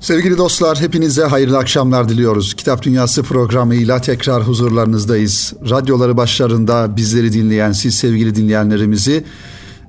Sevgili 0.00 0.38
dostlar 0.38 0.80
hepinize 0.80 1.24
hayırlı 1.24 1.58
akşamlar 1.58 2.08
diliyoruz. 2.08 2.54
Kitap 2.54 2.82
Dünyası 2.82 3.22
programıyla 3.22 4.00
tekrar 4.00 4.42
huzurlarınızdayız. 4.42 5.54
Radyoları 5.70 6.16
başlarında 6.16 6.96
bizleri 6.96 7.32
dinleyen 7.32 7.72
siz 7.72 7.94
sevgili 7.94 8.34
dinleyenlerimizi 8.34 9.24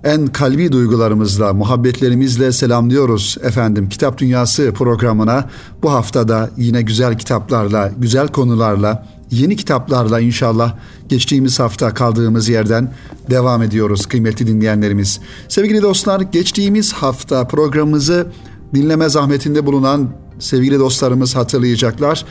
en 0.03 0.27
kalbi 0.27 0.71
duygularımızla, 0.71 1.53
muhabbetlerimizle 1.53 2.51
selamlıyoruz 2.51 3.37
efendim. 3.43 3.89
Kitap 3.89 4.17
Dünyası 4.17 4.73
programına 4.73 5.49
bu 5.83 5.91
haftada 5.91 6.49
yine 6.57 6.81
güzel 6.81 7.17
kitaplarla, 7.17 7.91
güzel 7.97 8.27
konularla, 8.27 9.05
yeni 9.31 9.55
kitaplarla 9.55 10.19
inşallah 10.19 10.75
geçtiğimiz 11.09 11.59
hafta 11.59 11.93
kaldığımız 11.93 12.49
yerden 12.49 12.93
devam 13.29 13.63
ediyoruz 13.63 14.05
kıymetli 14.05 14.47
dinleyenlerimiz. 14.47 15.19
Sevgili 15.47 15.81
dostlar 15.81 16.21
geçtiğimiz 16.21 16.93
hafta 16.93 17.47
programımızı 17.47 18.27
dinleme 18.73 19.09
zahmetinde 19.09 19.65
bulunan 19.65 20.09
sevgili 20.39 20.79
dostlarımız 20.79 21.35
hatırlayacaklar. 21.35 22.25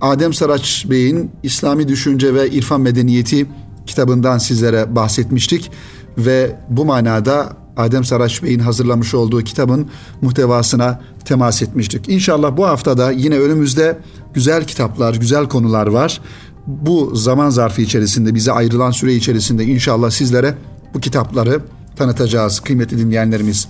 Adem 0.00 0.34
Saraç 0.34 0.86
Bey'in 0.90 1.30
İslami 1.42 1.88
Düşünce 1.88 2.34
ve 2.34 2.50
İrfan 2.50 2.80
Medeniyeti 2.80 3.46
kitabından 3.86 4.38
sizlere 4.38 4.96
bahsetmiştik 4.96 5.70
ve 6.18 6.56
bu 6.68 6.84
manada 6.84 7.56
Adem 7.76 8.04
Saraç 8.04 8.42
Bey'in 8.42 8.58
hazırlamış 8.58 9.14
olduğu 9.14 9.42
kitabın 9.42 9.90
muhtevasına 10.22 11.00
temas 11.24 11.62
etmiştik. 11.62 12.08
İnşallah 12.08 12.56
bu 12.56 12.66
haftada 12.66 13.10
yine 13.10 13.38
önümüzde 13.38 13.98
güzel 14.34 14.64
kitaplar, 14.64 15.14
güzel 15.14 15.48
konular 15.48 15.86
var. 15.86 16.20
Bu 16.66 17.16
zaman 17.16 17.50
zarfı 17.50 17.82
içerisinde, 17.82 18.34
bize 18.34 18.52
ayrılan 18.52 18.90
süre 18.90 19.14
içerisinde 19.14 19.64
inşallah 19.64 20.10
sizlere 20.10 20.54
bu 20.94 21.00
kitapları 21.00 21.60
tanıtacağız 21.96 22.60
kıymetli 22.60 22.98
dinleyenlerimiz. 22.98 23.68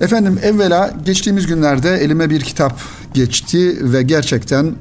Efendim 0.00 0.38
evvela 0.42 0.94
geçtiğimiz 1.04 1.46
günlerde 1.46 1.96
elime 1.96 2.30
bir 2.30 2.40
kitap 2.40 2.80
geçti 3.14 3.92
ve 3.92 4.02
gerçekten 4.02 4.74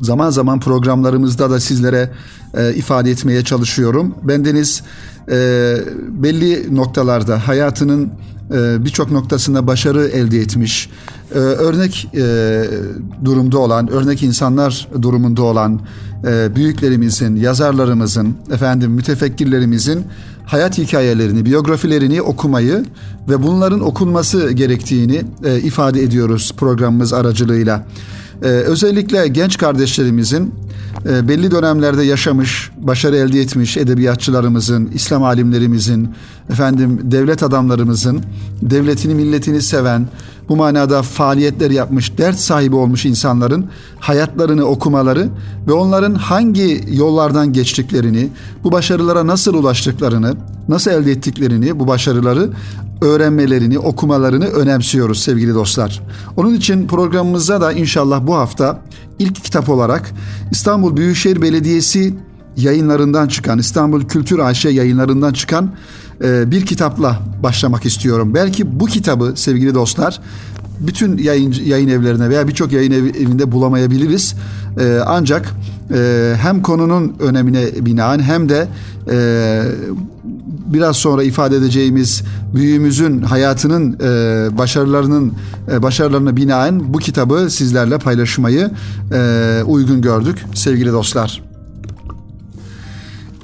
zaman 0.00 0.30
zaman 0.30 0.60
programlarımızda 0.60 1.50
da 1.50 1.60
sizlere 1.60 2.10
e, 2.54 2.74
ifade 2.74 3.10
etmeye 3.10 3.44
çalışıyorum. 3.44 4.14
Bendeniz 4.22 4.82
e, 5.28 5.76
belli 6.08 6.76
noktalarda 6.76 7.48
hayatının 7.48 8.12
e, 8.54 8.84
birçok 8.84 9.10
noktasında 9.10 9.66
başarı 9.66 10.08
elde 10.08 10.38
etmiş, 10.38 10.90
e, 11.34 11.38
örnek 11.38 12.08
e, 12.14 12.64
durumda 13.24 13.58
olan, 13.58 13.90
örnek 13.90 14.22
insanlar 14.22 14.88
durumunda 15.02 15.42
olan 15.42 15.80
e, 16.26 16.56
büyüklerimizin, 16.56 17.36
yazarlarımızın, 17.36 18.34
efendim 18.52 18.90
mütefekkirlerimizin 18.90 20.04
hayat 20.50 20.78
hikayelerini, 20.78 21.44
biyografilerini 21.44 22.22
okumayı 22.22 22.84
ve 23.28 23.42
bunların 23.42 23.80
okunması 23.80 24.52
gerektiğini 24.52 25.22
e, 25.44 25.58
ifade 25.58 26.02
ediyoruz 26.02 26.52
programımız 26.56 27.12
aracılığıyla. 27.12 27.86
E, 28.42 28.46
özellikle 28.46 29.28
genç 29.28 29.58
kardeşlerimizin 29.58 30.54
e, 31.08 31.28
belli 31.28 31.50
dönemlerde 31.50 32.02
yaşamış, 32.02 32.70
başarı 32.78 33.16
elde 33.16 33.40
etmiş 33.40 33.76
edebiyatçılarımızın, 33.76 34.90
İslam 34.94 35.24
alimlerimizin, 35.24 36.08
efendim 36.50 37.00
devlet 37.02 37.42
adamlarımızın, 37.42 38.22
devletini, 38.62 39.14
milletini 39.14 39.62
seven, 39.62 40.08
bu 40.50 40.56
manada 40.56 41.02
faaliyetler 41.02 41.70
yapmış, 41.70 42.18
dert 42.18 42.38
sahibi 42.38 42.76
olmuş 42.76 43.06
insanların 43.06 43.66
hayatlarını 43.98 44.64
okumaları 44.64 45.28
ve 45.66 45.72
onların 45.72 46.14
hangi 46.14 46.84
yollardan 46.92 47.52
geçtiklerini, 47.52 48.28
bu 48.64 48.72
başarılara 48.72 49.26
nasıl 49.26 49.54
ulaştıklarını, 49.54 50.34
nasıl 50.68 50.90
elde 50.90 51.12
ettiklerini, 51.12 51.80
bu 51.80 51.88
başarıları 51.88 52.50
öğrenmelerini, 53.00 53.78
okumalarını 53.78 54.46
önemsiyoruz 54.46 55.22
sevgili 55.22 55.54
dostlar. 55.54 56.02
Onun 56.36 56.54
için 56.54 56.86
programımıza 56.86 57.60
da 57.60 57.72
inşallah 57.72 58.26
bu 58.26 58.34
hafta 58.34 58.78
ilk 59.18 59.44
kitap 59.44 59.68
olarak 59.68 60.10
İstanbul 60.50 60.96
Büyükşehir 60.96 61.42
Belediyesi 61.42 62.14
yayınlarından 62.56 63.28
çıkan, 63.28 63.58
İstanbul 63.58 64.02
Kültür 64.02 64.38
AŞ 64.38 64.64
yayınlarından 64.64 65.32
çıkan 65.32 65.70
bir 66.22 66.66
kitapla 66.66 67.22
başlamak 67.42 67.86
istiyorum. 67.86 68.34
Belki 68.34 68.80
bu 68.80 68.86
kitabı 68.86 69.32
sevgili 69.36 69.74
dostlar 69.74 70.20
bütün 70.80 71.18
yayın, 71.18 71.54
yayın 71.64 71.88
evlerine 71.88 72.30
veya 72.30 72.48
birçok 72.48 72.72
yayın 72.72 72.92
ev, 72.92 73.04
evinde 73.04 73.52
bulamayabiliriz. 73.52 74.34
E, 74.80 75.00
ancak 75.06 75.50
e, 75.94 76.32
hem 76.42 76.62
konunun 76.62 77.16
önemine 77.20 77.86
binaen 77.86 78.18
hem 78.18 78.48
de 78.48 78.68
biraz 80.72 80.96
sonra 80.96 81.22
ifade 81.22 81.56
edeceğimiz 81.56 82.22
büyüğümüzün 82.54 83.22
hayatının 83.22 83.92
e, 83.92 84.58
başarılarının 84.58 85.32
e, 85.72 85.82
başarılarına 85.82 86.36
binaen 86.36 86.94
bu 86.94 86.98
kitabı 86.98 87.50
sizlerle 87.50 87.98
paylaşmayı 87.98 88.70
e, 89.12 89.62
uygun 89.66 90.02
gördük 90.02 90.44
sevgili 90.54 90.92
dostlar. 90.92 91.49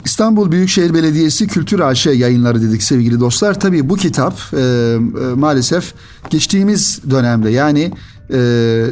İstanbul 0.07 0.53
Büyükşehir 0.53 0.95
Belediyesi 0.95 1.47
Kültür 1.47 1.81
AŞ 1.81 2.07
yayınları 2.07 2.63
dedik 2.63 2.83
sevgili 2.83 3.21
dostlar. 3.21 3.61
Tabii 3.61 3.89
bu 3.89 3.97
kitap 3.97 4.35
e, 4.53 4.59
e, 4.59 4.99
maalesef 5.35 5.95
geçtiğimiz 6.31 7.01
dönemde 7.11 7.51
yani 7.51 7.93
e, 8.33 8.85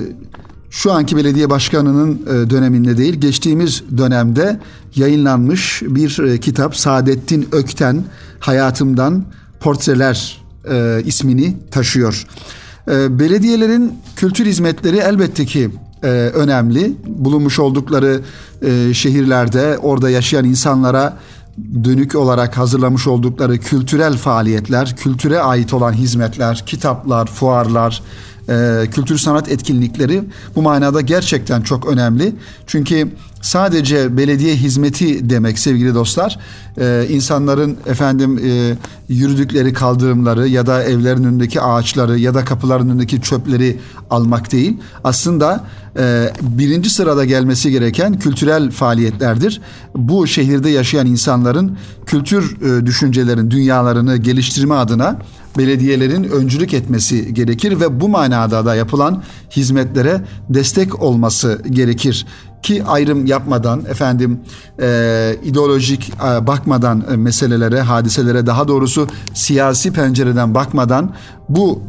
şu 0.70 0.92
anki 0.92 1.16
belediye 1.16 1.50
başkanının 1.50 2.22
e, 2.26 2.50
döneminde 2.50 2.97
değil 2.97 3.14
geçtiğimiz 3.14 3.82
dönemde 3.98 4.60
yayınlanmış 4.94 5.82
bir 5.86 6.19
e, 6.19 6.41
kitap 6.41 6.76
Saadettin 6.76 7.48
Ökten 7.53 8.04
Hayatımdan 8.41 9.24
Portreler 9.60 10.42
e, 10.70 11.03
ismini 11.04 11.56
taşıyor. 11.70 12.26
Belediyelerin 12.88 13.92
kültür 14.16 14.47
hizmetleri 14.47 14.97
elbette 14.97 15.44
ki 15.44 15.70
önemli. 16.09 16.92
Bulunmuş 17.06 17.59
oldukları 17.59 18.20
şehirlerde 18.92 19.78
orada 19.78 20.10
yaşayan 20.10 20.44
insanlara 20.44 21.19
dönük 21.84 22.15
olarak 22.15 22.59
hazırlamış 22.59 23.06
oldukları 23.06 23.59
kültürel 23.59 24.16
faaliyetler, 24.16 24.97
kültüre 24.97 25.38
ait 25.41 25.75
olan 25.75 25.92
hizmetler, 25.92 26.62
kitaplar, 26.66 27.26
fuarlar, 27.26 28.03
e, 28.48 28.84
kültür 28.91 29.19
sanat 29.19 29.48
etkinlikleri 29.48 30.25
bu 30.56 30.62
manada 30.62 31.00
gerçekten 31.00 31.62
çok 31.62 31.87
önemli. 31.87 32.34
Çünkü 32.66 33.09
sadece 33.44 34.16
belediye 34.16 34.56
hizmeti 34.56 35.31
demek 35.31 35.59
sevgili 35.59 35.94
dostlar. 35.94 36.38
E, 36.81 37.06
insanların 37.10 37.77
efendim 37.87 38.41
e, 38.44 38.77
yürüdükleri 39.09 39.72
kaldırımları 39.72 40.49
ya 40.49 40.66
da 40.66 40.84
evlerin 40.84 41.25
önündeki 41.25 41.60
ağaçları 41.60 42.19
ya 42.19 42.34
da 42.34 42.44
kapıların 42.44 42.88
önündeki 42.88 43.21
çöpleri 43.21 43.78
almak 44.10 44.53
değil. 44.53 44.77
Aslında 45.04 45.65
e, 45.99 46.33
birinci 46.43 46.91
sırada 46.91 47.25
gelmesi 47.25 47.71
gereken 47.71 48.19
kültürel 48.19 48.71
faaliyetlerdir. 48.71 49.60
Bu 49.97 50.27
şehirde 50.27 50.71
yaşayan 50.71 51.06
insanların 51.06 51.77
kültür 52.06 52.56
e, 52.62 52.87
düşüncelerin 52.87 53.50
dünyalarını 53.50 54.16
geliştirme 54.16 54.75
adına 54.75 55.19
belediyelerin 55.59 56.25
öncülük 56.25 56.75
etmesi 56.75 57.34
gerekir 57.34 57.81
ve 57.81 58.00
bu 58.00 58.09
manada 58.09 58.66
da 58.66 58.75
yapılan 58.75 59.22
hizmetlere 59.50 60.21
destek 60.49 61.03
olması 61.03 61.62
gerekir 61.71 62.27
ki 62.64 62.84
ayrım 62.84 63.26
yapmadan 63.26 63.84
efendim 63.88 64.41
e, 64.80 65.36
ideolojik 65.44 66.12
e, 66.14 66.47
bakmadan 66.47 67.04
e, 67.12 67.16
meselelere 67.16 67.80
hadiselere 67.80 68.47
daha 68.47 68.69
doğrusu 68.69 69.08
siyasi 69.34 69.92
pencereden 69.92 70.54
bakmadan 70.54 71.14
bu 71.48 71.82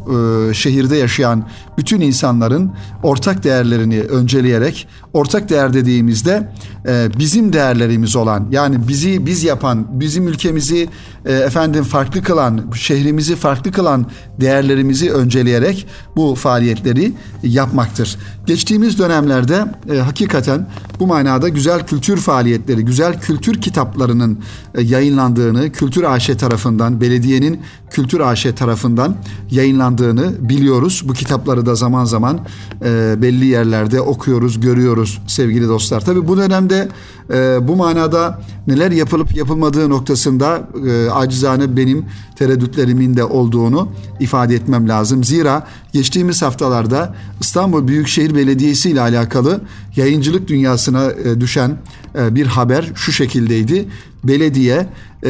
e, 0.49 0.53
şehirde 0.53 0.95
yaşayan 0.95 1.47
bütün 1.77 2.01
insanların 2.01 2.71
ortak 3.03 3.43
değerlerini 3.43 4.01
önceleyerek 4.01 4.87
ortak 5.13 5.49
değer 5.49 5.73
dediğimizde 5.73 6.51
e, 6.87 7.07
bizim 7.19 7.53
değerlerimiz 7.53 8.15
olan 8.15 8.47
yani 8.51 8.87
bizi 8.87 9.25
biz 9.25 9.43
yapan 9.43 9.87
bizim 9.91 10.27
ülkemizi 10.27 10.89
e, 11.25 11.33
efendim 11.33 11.83
farklı 11.83 12.23
kılan 12.23 12.71
şehrimizi 12.75 13.35
farklı 13.35 13.71
kılan 13.71 14.05
değerlerimizi 14.39 15.11
önceleyerek 15.11 15.87
bu 16.15 16.35
faaliyetleri 16.35 17.13
yapmaktır. 17.43 18.17
Geçtiğimiz 18.45 18.99
dönemlerde 18.99 19.65
e, 19.93 19.97
hakikaten 19.97 20.67
bu 20.99 21.07
manada 21.07 21.49
güzel 21.49 21.85
kültür 21.87 22.17
faaliyetleri, 22.17 22.85
güzel 22.85 23.21
kültür 23.21 23.61
kitaplarının 23.61 24.39
e, 24.75 24.81
yayınlandığını 24.81 25.71
Kültür 25.71 26.03
AŞ 26.03 26.27
tarafından, 26.27 27.01
belediyenin 27.01 27.61
Kültür 27.95 28.19
AŞ 28.19 28.47
tarafından 28.55 29.15
yayınlandığını 29.51 30.49
biliyoruz. 30.49 31.03
Bu 31.05 31.13
kitapları 31.13 31.65
da 31.65 31.75
zaman 31.75 32.05
zaman 32.05 32.39
e, 32.85 33.21
belli 33.21 33.45
yerlerde 33.45 34.01
okuyoruz, 34.01 34.59
görüyoruz 34.59 35.21
sevgili 35.27 35.67
dostlar. 35.67 36.05
Tabi 36.05 36.27
bu 36.27 36.37
dönemde 36.37 36.89
e, 37.33 37.67
bu 37.67 37.75
manada 37.75 38.41
neler 38.67 38.91
yapılıp 38.91 39.35
yapılmadığı 39.35 39.89
noktasında 39.89 40.69
e, 40.87 41.09
acizane 41.09 41.77
benim 41.77 42.05
tereddütlerimin 42.35 43.17
de 43.17 43.23
olduğunu 43.23 43.89
ifade 44.19 44.55
etmem 44.55 44.89
lazım. 44.89 45.23
Zira 45.23 45.67
geçtiğimiz 45.93 46.41
haftalarda 46.41 47.15
İstanbul 47.41 47.87
Büyükşehir 47.87 48.35
Belediyesi 48.35 48.89
ile 48.89 49.01
alakalı 49.01 49.61
yayıncılık 49.95 50.47
dünyasına 50.47 51.11
e, 51.11 51.41
düşen 51.41 51.77
e, 52.15 52.35
bir 52.35 52.45
haber 52.45 52.91
şu 52.95 53.11
şekildeydi. 53.11 53.87
Belediye 54.23 54.87
e, 55.23 55.29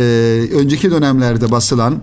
önceki 0.54 0.92
dönemlerde 0.92 1.52
basılan 1.52 2.02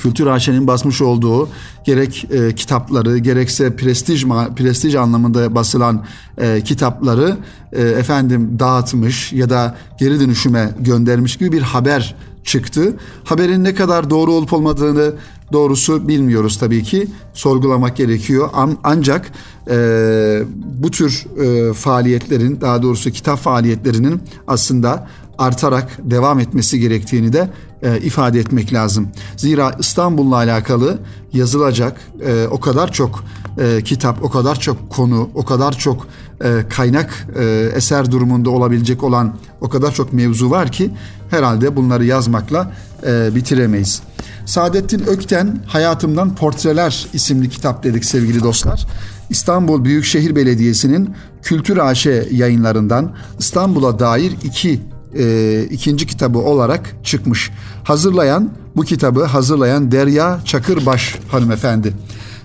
Kültür 0.00 0.26
AŞ'nin 0.26 0.66
basmış 0.66 1.02
olduğu 1.02 1.48
gerek 1.84 2.26
e, 2.30 2.54
kitapları 2.54 3.18
gerekse 3.18 3.76
prestij 3.76 4.24
prestij 4.56 4.94
anlamında 4.94 5.54
basılan 5.54 6.04
e, 6.38 6.60
kitapları 6.60 7.36
e, 7.72 7.82
efendim 7.82 8.56
dağıtmış 8.58 9.32
ya 9.32 9.50
da 9.50 9.76
geri 9.98 10.20
dönüşüme 10.20 10.70
göndermiş 10.78 11.36
gibi 11.36 11.52
bir 11.52 11.62
haber 11.62 12.16
çıktı. 12.44 12.96
Haberin 13.24 13.64
ne 13.64 13.74
kadar 13.74 14.10
doğru 14.10 14.32
olup 14.32 14.52
olmadığını 14.52 15.12
doğrusu 15.52 16.08
bilmiyoruz 16.08 16.58
tabii 16.58 16.82
ki. 16.82 17.08
Sorgulamak 17.34 17.96
gerekiyor. 17.96 18.48
An, 18.52 18.78
ancak 18.84 19.32
e, 19.70 20.42
bu 20.54 20.90
tür 20.90 21.26
e, 21.42 21.72
faaliyetlerin 21.72 22.60
daha 22.60 22.82
doğrusu 22.82 23.10
kitap 23.10 23.38
faaliyetlerinin 23.38 24.22
aslında 24.46 25.08
artarak 25.40 25.98
devam 26.02 26.40
etmesi 26.40 26.80
gerektiğini 26.80 27.32
de 27.32 27.50
e, 27.82 27.98
ifade 27.98 28.40
etmek 28.40 28.72
lazım. 28.72 29.08
Zira 29.36 29.76
İstanbul'la 29.78 30.36
alakalı 30.36 30.98
yazılacak 31.32 32.00
e, 32.26 32.46
o 32.50 32.60
kadar 32.60 32.92
çok 32.92 33.24
e, 33.58 33.82
kitap, 33.82 34.24
o 34.24 34.30
kadar 34.30 34.60
çok 34.60 34.90
konu, 34.90 35.30
o 35.34 35.44
kadar 35.44 35.78
çok 35.78 36.06
e, 36.44 36.64
kaynak 36.68 37.26
e, 37.38 37.70
eser 37.74 38.10
durumunda 38.10 38.50
olabilecek 38.50 39.02
olan 39.02 39.36
o 39.60 39.68
kadar 39.68 39.94
çok 39.94 40.12
mevzu 40.12 40.50
var 40.50 40.72
ki 40.72 40.90
herhalde 41.30 41.76
bunları 41.76 42.04
yazmakla 42.04 42.72
e, 43.06 43.34
bitiremeyiz. 43.34 44.02
Saadettin 44.46 45.06
Ökten 45.06 45.62
Hayatımdan 45.66 46.34
Portreler 46.34 47.06
isimli 47.12 47.48
kitap 47.48 47.84
dedik 47.84 48.04
sevgili 48.04 48.42
dostlar. 48.42 48.86
İstanbul 49.30 49.84
Büyükşehir 49.84 50.36
Belediyesi'nin 50.36 51.14
Kültür 51.42 51.76
AŞ 51.76 52.06
yayınlarından 52.30 53.12
İstanbul'a 53.38 53.98
dair 53.98 54.32
iki 54.44 54.80
e, 55.18 55.62
ikinci 55.70 56.06
kitabı 56.06 56.38
olarak 56.38 56.96
çıkmış. 57.04 57.50
Hazırlayan 57.84 58.50
bu 58.76 58.82
kitabı 58.82 59.24
hazırlayan 59.24 59.92
Derya 59.92 60.40
Çakırbaş 60.44 61.16
hanımefendi. 61.28 61.92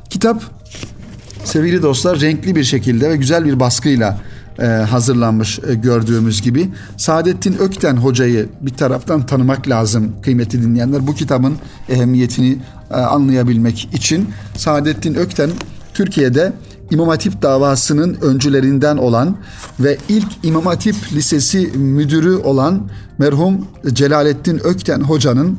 Kitap 0.09 0.43
sevgili 1.43 1.81
dostlar 1.81 2.19
renkli 2.19 2.55
bir 2.55 2.63
şekilde 2.63 3.09
ve 3.09 3.15
güzel 3.15 3.45
bir 3.45 3.59
baskıyla 3.59 4.19
e, 4.59 4.65
hazırlanmış 4.65 5.59
e, 5.59 5.75
gördüğümüz 5.75 6.41
gibi. 6.41 6.69
Saadettin 6.97 7.57
Ökten 7.59 7.97
hocayı 7.97 8.49
bir 8.61 8.73
taraftan 8.73 9.25
tanımak 9.25 9.67
lazım 9.67 10.11
kıymetli 10.21 10.61
dinleyenler. 10.61 11.07
Bu 11.07 11.15
kitabın 11.15 11.55
ehemmiyetini 11.89 12.57
e, 12.91 12.93
anlayabilmek 12.93 13.89
için 13.93 14.29
Saadettin 14.57 15.15
Ökten 15.15 15.49
Türkiye'de 15.93 16.53
İmam 16.91 17.07
Hatip 17.07 17.41
davasının 17.41 18.17
öncülerinden 18.21 18.97
olan 18.97 19.37
ve 19.79 19.97
ilk 20.09 20.27
İmam 20.43 20.65
Hatip 20.65 20.95
Lisesi 21.13 21.67
müdürü 21.67 22.35
olan 22.35 22.89
merhum 23.17 23.67
Celalettin 23.93 24.61
Ökten 24.63 25.01
hocanın 25.01 25.57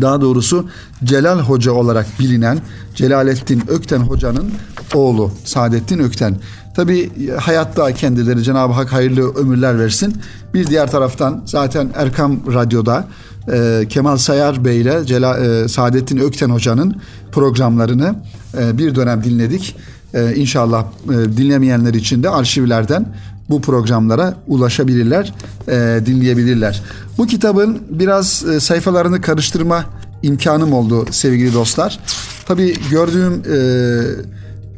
daha 0.00 0.20
doğrusu 0.20 0.68
Celal 1.04 1.38
Hoca 1.38 1.72
olarak 1.72 2.06
bilinen 2.20 2.58
Celalettin 2.94 3.62
Ökten 3.68 4.00
Hoca'nın 4.00 4.50
oğlu 4.94 5.30
Saadettin 5.44 5.98
Ökten. 5.98 6.36
Tabi 6.76 7.10
hayatta 7.36 7.92
kendileri 7.94 8.42
Cenab-ı 8.42 8.72
Hak 8.72 8.92
hayırlı 8.92 9.34
ömürler 9.34 9.78
versin. 9.78 10.16
Bir 10.54 10.66
diğer 10.66 10.90
taraftan 10.90 11.42
zaten 11.46 11.90
Erkam 11.94 12.54
Radyo'da 12.54 13.08
e, 13.52 13.86
Kemal 13.88 14.16
Sayar 14.16 14.64
Bey 14.64 14.80
ile 14.80 15.06
Cela, 15.06 15.38
e, 15.38 15.68
Saadettin 15.68 16.18
Ökten 16.18 16.50
Hoca'nın 16.50 16.96
programlarını 17.32 18.14
e, 18.58 18.78
bir 18.78 18.94
dönem 18.94 19.24
dinledik. 19.24 19.76
E, 20.14 20.34
inşallah 20.34 20.84
e, 21.04 21.36
dinlemeyenler 21.36 21.94
için 21.94 22.22
de 22.22 22.30
arşivlerden 22.30 23.06
bu 23.50 23.60
programlara 23.60 24.34
ulaşabilirler, 24.46 25.34
e, 25.68 26.06
dinleyebilirler. 26.06 26.82
Bu 27.18 27.26
kitabın 27.26 27.82
biraz 27.90 28.44
e, 28.44 28.60
sayfalarını 28.60 29.20
karıştırma 29.20 29.84
imkanım 30.22 30.72
oldu 30.72 31.06
sevgili 31.10 31.54
dostlar. 31.54 31.98
Tabii 32.46 32.74
gördüğüm, 32.90 33.42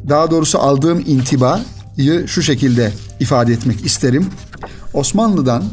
daha 0.09 0.31
doğrusu 0.31 0.59
aldığım 0.59 1.03
intibayı 1.07 2.27
şu 2.27 2.41
şekilde 2.41 2.91
ifade 3.19 3.53
etmek 3.53 3.85
isterim. 3.85 4.25
Osmanlı'dan 4.93 5.63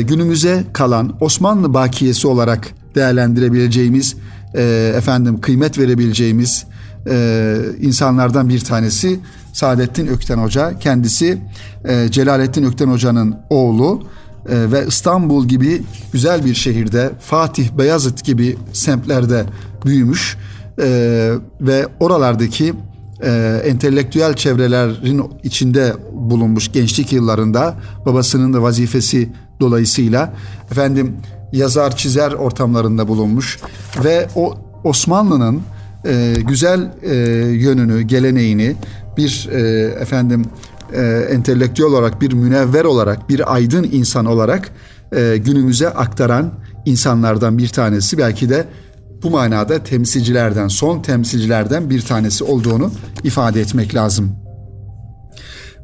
günümüze 0.00 0.64
kalan 0.72 1.14
Osmanlı 1.20 1.74
bakiyesi 1.74 2.28
olarak 2.28 2.68
değerlendirebileceğimiz, 2.94 4.16
efendim 4.94 5.40
kıymet 5.40 5.78
verebileceğimiz 5.78 6.64
e, 7.10 7.56
insanlardan 7.80 8.48
bir 8.48 8.60
tanesi 8.60 9.20
Saadettin 9.52 10.06
Ökten 10.06 10.38
Hoca. 10.38 10.78
Kendisi 10.78 11.38
e, 11.84 12.08
Celalettin 12.10 12.64
Ökten 12.64 12.88
Hoca'nın 12.88 13.36
oğlu 13.50 14.02
e, 14.48 14.72
ve 14.72 14.86
İstanbul 14.86 15.48
gibi 15.48 15.82
güzel 16.12 16.44
bir 16.44 16.54
şehirde 16.54 17.10
Fatih, 17.20 17.70
Beyazıt 17.70 18.24
gibi 18.24 18.56
semtlerde 18.72 19.44
büyümüş 19.84 20.36
e, 20.78 21.32
ve 21.60 21.86
oralardaki 22.00 22.74
e, 23.22 23.62
entelektüel 23.64 24.34
çevrelerin 24.34 25.24
içinde 25.42 25.92
bulunmuş 26.12 26.72
gençlik 26.72 27.12
yıllarında 27.12 27.74
babasının 28.06 28.54
da 28.54 28.62
vazifesi 28.62 29.28
dolayısıyla 29.60 30.32
efendim 30.70 31.16
yazar 31.52 31.96
çizer 31.96 32.32
ortamlarında 32.32 33.08
bulunmuş 33.08 33.58
ve 34.04 34.28
o 34.34 34.54
Osmanlı'nın 34.84 35.62
e, 36.08 36.34
güzel 36.48 36.92
e, 37.02 37.16
yönünü, 37.52 38.02
geleneğini 38.02 38.76
bir 39.16 39.48
e, 39.52 39.60
efendim 40.00 40.44
e, 40.92 41.02
entelektüel 41.30 41.88
olarak, 41.88 42.20
bir 42.20 42.32
münevver 42.32 42.84
olarak, 42.84 43.28
bir 43.28 43.54
aydın 43.54 43.88
insan 43.92 44.26
olarak 44.26 44.70
e, 45.16 45.36
günümüze 45.36 45.88
aktaran 45.88 46.52
insanlardan 46.84 47.58
bir 47.58 47.68
tanesi. 47.68 48.18
Belki 48.18 48.48
de 48.48 48.64
bu 49.22 49.30
manada 49.30 49.84
temsilcilerden, 49.84 50.68
son 50.68 51.02
temsilcilerden 51.02 51.90
bir 51.90 52.02
tanesi 52.02 52.44
olduğunu 52.44 52.90
ifade 53.24 53.60
etmek 53.60 53.94
lazım. 53.94 54.47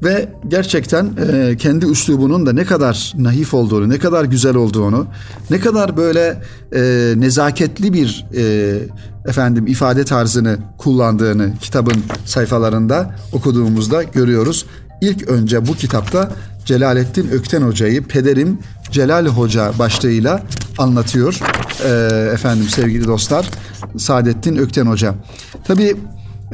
Ve 0.05 0.29
gerçekten 0.49 1.11
e, 1.33 1.57
kendi 1.57 1.87
üslubunun 1.87 2.47
da 2.47 2.53
ne 2.53 2.65
kadar 2.65 3.13
naif 3.17 3.55
olduğunu, 3.55 3.89
ne 3.89 3.99
kadar 3.99 4.25
güzel 4.25 4.57
olduğunu, 4.57 5.07
ne 5.51 5.61
kadar 5.61 5.97
böyle 5.97 6.43
e, 6.75 7.15
nezaketli 7.17 7.93
bir 7.93 8.27
e, 8.37 8.79
efendim 9.29 9.67
ifade 9.67 10.05
tarzını 10.05 10.59
kullandığını 10.79 11.53
kitabın 11.61 12.05
sayfalarında 12.25 13.17
okuduğumuzda 13.33 14.03
görüyoruz. 14.03 14.67
İlk 15.01 15.29
önce 15.29 15.67
bu 15.67 15.75
kitapta 15.75 16.31
Celalettin 16.65 17.29
Ökten 17.31 17.63
Hoca'yı 17.63 18.03
pederim 18.03 18.59
Celal 18.91 19.27
Hoca 19.27 19.73
başlığıyla 19.79 20.43
anlatıyor. 20.79 21.41
E, 21.85 21.91
efendim 22.33 22.69
sevgili 22.69 23.07
dostlar 23.07 23.51
Saadettin 23.97 24.57
Ökten 24.57 24.87
Hoca. 24.87 25.15
Tabii 25.65 25.97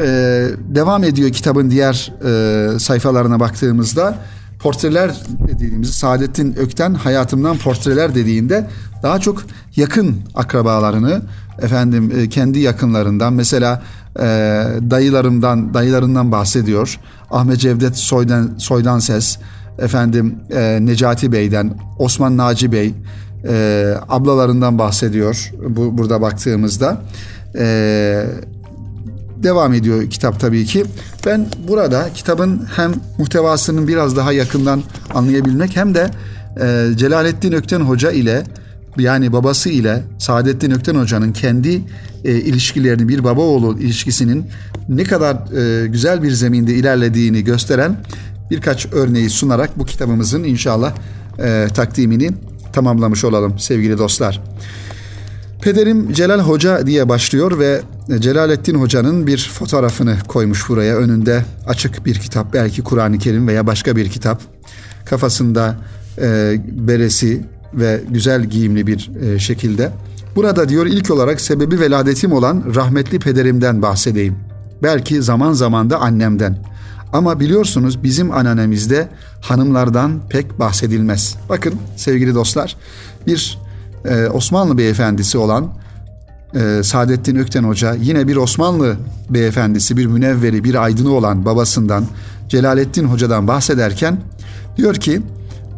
e, 0.00 0.06
devam 0.68 1.04
ediyor 1.04 1.30
kitabın 1.30 1.70
diğer 1.70 2.12
e, 2.24 2.78
sayfalarına 2.78 3.40
baktığımızda 3.40 4.14
portreler 4.58 5.14
dediğimiz 5.48 5.90
Saadettin 5.90 6.56
Ökten 6.56 6.94
hayatımdan 6.94 7.56
portreler 7.56 8.14
dediğinde 8.14 8.66
daha 9.02 9.18
çok 9.18 9.42
yakın 9.76 10.16
akrabalarını 10.34 11.22
efendim 11.62 12.12
e, 12.16 12.28
kendi 12.28 12.58
yakınlarından 12.58 13.32
mesela 13.32 13.82
e, 14.16 14.22
dayılarımdan 14.90 15.74
dayılarından 15.74 16.32
bahsediyor. 16.32 17.00
Ahmet 17.30 17.60
Cevdet 17.60 17.96
Soydan 17.96 18.54
Soydan 18.58 18.98
Ses 18.98 19.38
efendim 19.78 20.34
e, 20.50 20.78
Necati 20.80 21.32
Bey'den 21.32 21.74
Osman 21.98 22.36
Naci 22.36 22.72
Bey 22.72 22.94
e, 23.48 23.94
ablalarından 24.08 24.78
bahsediyor 24.78 25.52
bu 25.68 25.98
burada 25.98 26.22
baktığımızda. 26.22 27.02
E, 27.58 28.26
devam 29.42 29.74
ediyor 29.74 30.10
kitap 30.10 30.40
tabii 30.40 30.64
ki. 30.64 30.84
Ben 31.26 31.46
burada 31.68 32.08
kitabın 32.14 32.66
hem 32.76 32.92
muhtevasının 33.18 33.88
biraz 33.88 34.16
daha 34.16 34.32
yakından 34.32 34.82
anlayabilmek 35.14 35.76
hem 35.76 35.94
de 35.94 36.10
e, 36.60 36.96
Celalettin 36.96 37.52
Ökten 37.52 37.80
Hoca 37.80 38.10
ile 38.10 38.44
yani 38.98 39.32
babası 39.32 39.70
ile 39.70 40.02
Saadettin 40.18 40.70
Ökten 40.70 40.94
Hoca'nın 40.94 41.32
kendi 41.32 41.82
e, 42.24 42.34
ilişkilerini 42.34 43.08
bir 43.08 43.24
baba 43.24 43.40
oğlu 43.40 43.78
ilişkisinin 43.78 44.46
ne 44.88 45.04
kadar 45.04 45.34
e, 45.34 45.86
güzel 45.86 46.22
bir 46.22 46.30
zeminde 46.30 46.74
ilerlediğini 46.74 47.44
gösteren 47.44 47.96
birkaç 48.50 48.86
örneği 48.92 49.30
sunarak 49.30 49.78
bu 49.78 49.84
kitabımızın 49.84 50.44
inşallah 50.44 50.92
e, 51.38 51.66
takdimini 51.74 52.30
tamamlamış 52.72 53.24
olalım 53.24 53.58
sevgili 53.58 53.98
dostlar. 53.98 54.42
Pederim 55.62 56.12
Celal 56.12 56.40
Hoca 56.40 56.86
diye 56.86 57.08
başlıyor 57.08 57.58
ve 57.58 57.80
Celalettin 58.20 58.74
Hoca'nın 58.74 59.26
bir 59.26 59.50
fotoğrafını 59.54 60.16
koymuş 60.28 60.68
buraya. 60.68 60.96
Önünde 60.96 61.44
açık 61.66 62.06
bir 62.06 62.14
kitap, 62.14 62.52
belki 62.52 62.82
Kur'an-ı 62.82 63.18
Kerim 63.18 63.48
veya 63.48 63.66
başka 63.66 63.96
bir 63.96 64.08
kitap. 64.10 64.42
Kafasında 65.04 65.76
e, 66.18 66.56
beresi 66.66 67.44
ve 67.74 68.00
güzel 68.08 68.44
giyimli 68.44 68.86
bir 68.86 69.10
e, 69.22 69.38
şekilde. 69.38 69.92
Burada 70.36 70.68
diyor 70.68 70.86
ilk 70.86 71.10
olarak 71.10 71.40
sebebi 71.40 71.80
veladetim 71.80 72.32
olan 72.32 72.64
rahmetli 72.74 73.18
pederimden 73.18 73.82
bahsedeyim. 73.82 74.36
Belki 74.82 75.22
zaman 75.22 75.52
zaman 75.52 75.90
da 75.90 76.00
annemden. 76.00 76.58
Ama 77.12 77.40
biliyorsunuz 77.40 78.02
bizim 78.02 78.30
ananemizde 78.32 79.08
hanımlardan 79.40 80.20
pek 80.28 80.58
bahsedilmez. 80.58 81.36
Bakın 81.48 81.74
sevgili 81.96 82.34
dostlar 82.34 82.76
bir 83.26 83.58
e, 84.04 84.26
Osmanlı 84.26 84.78
beyefendisi 84.78 85.38
olan 85.38 85.72
e, 86.54 86.82
Saadettin 86.82 87.36
Ökten 87.36 87.64
Hoca 87.64 87.94
yine 87.94 88.28
bir 88.28 88.36
Osmanlı 88.36 88.96
beyefendisi, 89.30 89.96
bir 89.96 90.06
münevveri, 90.06 90.64
bir 90.64 90.74
aydını 90.82 91.12
olan 91.12 91.44
babasından 91.44 92.04
Celalettin 92.48 93.04
Hoca'dan 93.04 93.48
bahsederken 93.48 94.20
diyor 94.76 94.94
ki 94.94 95.20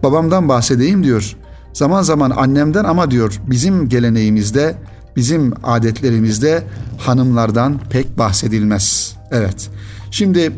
babamdan 0.02 0.48
bahsedeyim 0.48 1.04
diyor. 1.04 1.36
Zaman 1.72 2.02
zaman 2.02 2.30
annemden 2.30 2.84
ama 2.84 3.10
diyor 3.10 3.40
bizim 3.46 3.88
geleneğimizde, 3.88 4.74
bizim 5.16 5.52
adetlerimizde 5.62 6.62
hanımlardan 6.98 7.80
pek 7.90 8.18
bahsedilmez. 8.18 9.16
Evet. 9.30 9.70
Şimdi 10.10 10.52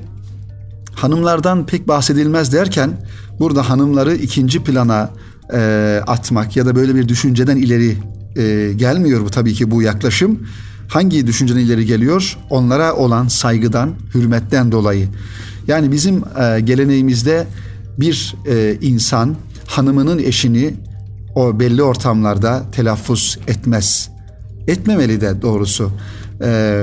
hanımlardan 0.95 1.67
pek 1.67 1.89
bahsedilmez 1.89 2.53
derken 2.53 2.91
burada 3.41 3.71
hanımları 3.71 4.15
ikinci 4.15 4.65
plana 4.65 5.11
e, 5.53 6.01
atmak 6.07 6.57
ya 6.57 6.67
da 6.67 6.77
böyle 6.77 6.95
bir 6.95 7.09
düşünceden 7.09 7.57
ileri 7.57 7.97
e, 8.37 8.73
gelmiyor 8.73 9.21
bu 9.21 9.31
tabii 9.31 9.53
ki 9.53 9.71
bu 9.71 9.83
yaklaşım. 9.83 10.41
Hangi 10.89 11.27
düşünceden 11.27 11.61
ileri 11.61 11.87
geliyor? 11.87 12.39
Onlara 12.51 12.95
olan 12.95 13.29
saygıdan, 13.29 13.95
hürmetten 14.15 14.73
dolayı. 14.73 15.09
Yani 15.67 15.93
bizim 15.93 16.17
e, 16.17 16.61
geleneğimizde 16.61 17.47
bir 17.99 18.35
e, 18.47 18.77
insan 18.81 19.37
hanımının 19.67 20.19
eşini 20.19 20.75
o 21.35 21.61
belli 21.61 21.83
ortamlarda 21.83 22.63
telaffuz 22.73 23.39
etmez. 23.49 24.11
Etmemeli 24.69 25.21
de 25.21 25.43
doğrusu. 25.43 25.93
E, 26.45 26.83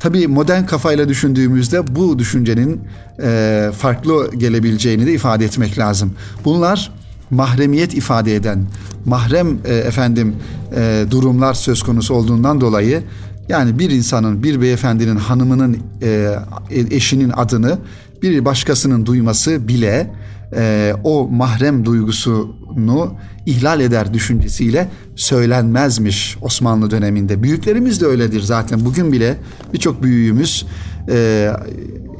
tabii 0.00 0.26
modern 0.26 0.66
kafayla 0.66 1.08
düşündüğümüzde 1.08 1.96
bu 1.96 2.18
düşüncenin 2.18 2.80
e, 3.22 3.70
farklı 3.78 4.30
gelebileceğini 4.36 5.06
de 5.06 5.12
ifade 5.12 5.44
etmek 5.44 5.78
lazım. 5.78 6.12
Bunlar 6.44 6.92
mahremiyet 7.30 7.94
ifade 7.94 8.34
eden, 8.34 8.66
mahrem 9.04 9.58
e, 9.64 9.74
efendim 9.74 10.36
e, 10.76 11.04
durumlar 11.10 11.54
söz 11.54 11.82
konusu 11.82 12.14
olduğundan 12.14 12.60
dolayı 12.60 13.02
yani 13.48 13.78
bir 13.78 13.90
insanın, 13.90 14.42
bir 14.42 14.60
beyefendinin 14.60 15.16
hanımının 15.16 15.78
e, 16.02 16.34
eşinin 16.70 17.30
adını 17.36 17.78
bir 18.22 18.44
başkasının 18.44 19.06
duyması 19.06 19.68
bile 19.68 20.14
e, 20.56 20.94
o 21.04 21.28
mahrem 21.28 21.84
duygusunu 21.84 23.14
ihlal 23.46 23.80
eder 23.80 24.14
düşüncesiyle 24.14 24.88
söylenmezmiş 25.16 26.36
Osmanlı 26.42 26.90
döneminde. 26.90 27.42
Büyüklerimiz 27.42 28.00
de 28.00 28.06
öyledir 28.06 28.40
zaten. 28.40 28.84
Bugün 28.84 29.12
bile 29.12 29.36
birçok 29.72 30.02
büyüğümüz 30.02 30.66
e, 31.08 31.50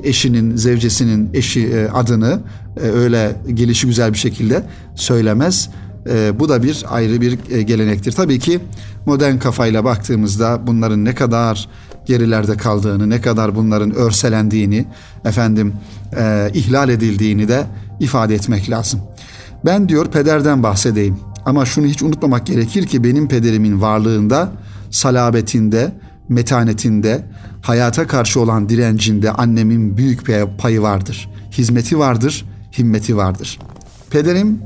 eşinin, 0.05 0.57
zevcesinin 0.57 1.31
eşi 1.35 1.67
e, 1.67 1.89
adını 1.89 2.41
e, 2.77 2.81
öyle 2.81 3.37
gelişi 3.55 3.87
güzel 3.87 4.13
bir 4.13 4.19
şekilde 4.19 4.63
söylemez. 4.95 5.71
E, 6.11 6.39
bu 6.39 6.49
da 6.49 6.63
bir 6.63 6.85
ayrı 6.89 7.21
bir 7.21 7.33
gelenektir. 7.61 8.13
Tabii 8.13 8.39
ki 8.39 8.61
modern 9.07 9.39
kafayla 9.39 9.85
baktığımızda 9.85 10.61
bunların 10.67 11.05
ne 11.05 11.15
kadar 11.15 11.69
gerilerde 12.07 12.57
kaldığını, 12.57 13.11
ne 13.11 13.21
kadar 13.21 13.57
bunların 13.57 13.95
örselendiğini, 13.95 14.87
efendim 15.25 15.73
ihlal 16.55 16.89
edildiğini 16.89 17.49
de 17.49 17.67
ifade 18.01 18.35
etmek 18.35 18.71
lazım. 18.71 19.01
Ben 19.65 19.89
diyor 19.89 20.07
pederden 20.07 20.63
bahsedeyim. 20.63 21.19
Ama 21.45 21.65
şunu 21.67 21.87
hiç 21.87 22.03
unutmamak 22.03 22.47
gerekir 22.47 22.87
ki 22.87 23.05
benim 23.05 23.29
pederimin 23.29 23.81
varlığında, 23.81 24.53
salabetinde, 24.91 25.93
metanetinde, 26.29 27.25
hayata 27.63 28.07
karşı 28.07 28.41
olan 28.41 28.69
direncinde 28.69 29.33
annemin 29.33 29.97
büyük 29.97 30.31
payı 30.59 30.83
vardır. 30.83 31.31
Hizmeti 31.53 31.99
vardır, 31.99 32.45
himmeti 32.79 33.17
vardır. 33.17 33.59
Pederim 34.11 34.59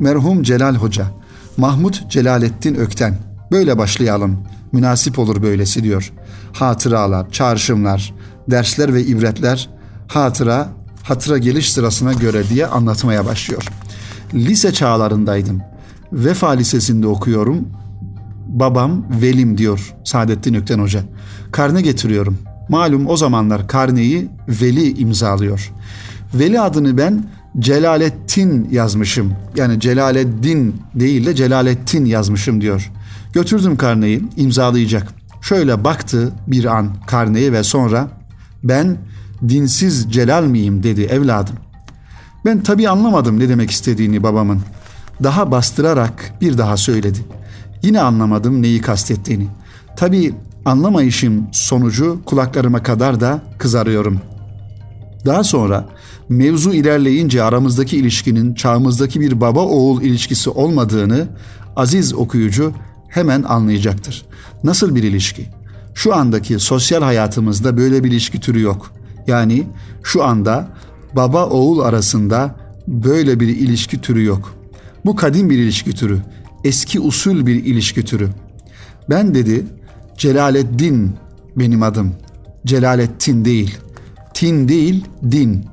merhum 0.00 0.42
Celal 0.42 0.74
Hoca, 0.74 1.06
Mahmut 1.56 2.10
Celalettin 2.10 2.74
Ökten. 2.74 3.18
Böyle 3.52 3.78
başlayalım. 3.78 4.38
Münasip 4.72 5.18
olur 5.18 5.42
böylesi 5.42 5.82
diyor. 5.82 6.12
Hatıralar, 6.52 7.30
çağrışımlar, 7.30 8.14
dersler 8.50 8.94
ve 8.94 9.02
ibretler 9.02 9.68
hatıra, 10.08 10.68
hatıra 11.02 11.38
geliş 11.38 11.72
sırasına 11.72 12.12
göre 12.12 12.48
diye 12.48 12.66
anlatmaya 12.66 13.26
başlıyor. 13.26 13.62
Lise 14.34 14.72
çağlarındaydım. 14.72 15.62
Vefa 16.12 16.50
Lisesi'nde 16.50 17.06
okuyorum. 17.06 17.68
Babam 18.50 19.06
Velim 19.22 19.58
diyor 19.58 19.94
Saadettin 20.04 20.54
Ökten 20.54 20.78
Hoca. 20.78 21.02
Karne 21.52 21.82
getiriyorum. 21.82 22.38
Malum 22.68 23.06
o 23.06 23.16
zamanlar 23.16 23.68
karneyi 23.68 24.28
Veli 24.48 24.98
imzalıyor. 24.98 25.72
Veli 26.34 26.60
adını 26.60 26.98
ben 26.98 27.24
Celalettin 27.58 28.68
yazmışım. 28.70 29.32
Yani 29.56 29.80
Celaleddin 29.80 30.82
değil 30.94 31.26
de 31.26 31.34
Celalettin 31.34 32.04
yazmışım 32.04 32.60
diyor. 32.60 32.90
Götürdüm 33.32 33.76
karneyi 33.76 34.22
imzalayacak. 34.36 35.08
Şöyle 35.42 35.84
baktı 35.84 36.32
bir 36.46 36.64
an 36.64 36.88
karneyi 37.06 37.52
ve 37.52 37.62
sonra 37.62 38.08
ben 38.64 38.96
dinsiz 39.48 40.12
Celal 40.12 40.44
miyim 40.44 40.82
dedi 40.82 41.02
evladım. 41.02 41.56
Ben 42.44 42.62
tabii 42.62 42.88
anlamadım 42.88 43.38
ne 43.38 43.48
demek 43.48 43.70
istediğini 43.70 44.22
babamın. 44.22 44.60
Daha 45.22 45.50
bastırarak 45.50 46.34
bir 46.40 46.58
daha 46.58 46.76
söyledi. 46.76 47.18
Yine 47.82 48.00
anlamadım 48.00 48.62
neyi 48.62 48.80
kastettiğini. 48.80 49.48
Tabii 49.96 50.34
anlamayışım 50.64 51.46
sonucu 51.52 52.18
kulaklarıma 52.24 52.82
kadar 52.82 53.20
da 53.20 53.42
kızarıyorum. 53.58 54.20
Daha 55.26 55.44
sonra 55.44 55.88
mevzu 56.28 56.72
ilerleyince 56.72 57.42
aramızdaki 57.42 57.96
ilişkinin 57.96 58.54
çağımızdaki 58.54 59.20
bir 59.20 59.40
baba 59.40 59.60
oğul 59.60 60.02
ilişkisi 60.02 60.50
olmadığını 60.50 61.28
aziz 61.76 62.14
okuyucu 62.14 62.72
hemen 63.08 63.42
anlayacaktır. 63.42 64.24
Nasıl 64.64 64.94
bir 64.94 65.02
ilişki? 65.02 65.46
Şu 65.94 66.14
andaki 66.14 66.58
sosyal 66.58 67.02
hayatımızda 67.02 67.76
böyle 67.76 68.04
bir 68.04 68.10
ilişki 68.10 68.40
türü 68.40 68.60
yok. 68.60 68.92
Yani 69.26 69.66
şu 70.02 70.24
anda 70.24 70.68
baba 71.16 71.46
oğul 71.46 71.80
arasında 71.80 72.54
böyle 72.88 73.40
bir 73.40 73.48
ilişki 73.48 74.00
türü 74.00 74.24
yok. 74.24 74.54
Bu 75.04 75.16
kadim 75.16 75.50
bir 75.50 75.58
ilişki 75.58 75.92
türü, 75.92 76.18
eski 76.64 77.00
usul 77.00 77.46
bir 77.46 77.64
ilişki 77.64 78.04
türü. 78.04 78.28
Ben 79.10 79.34
dedi 79.34 79.66
Celaleddin 80.16 81.12
benim 81.56 81.82
adım. 81.82 82.14
Celalettin 82.66 83.44
değil. 83.44 83.78
Tin 84.34 84.68
değil, 84.68 85.04
din. 85.30 85.64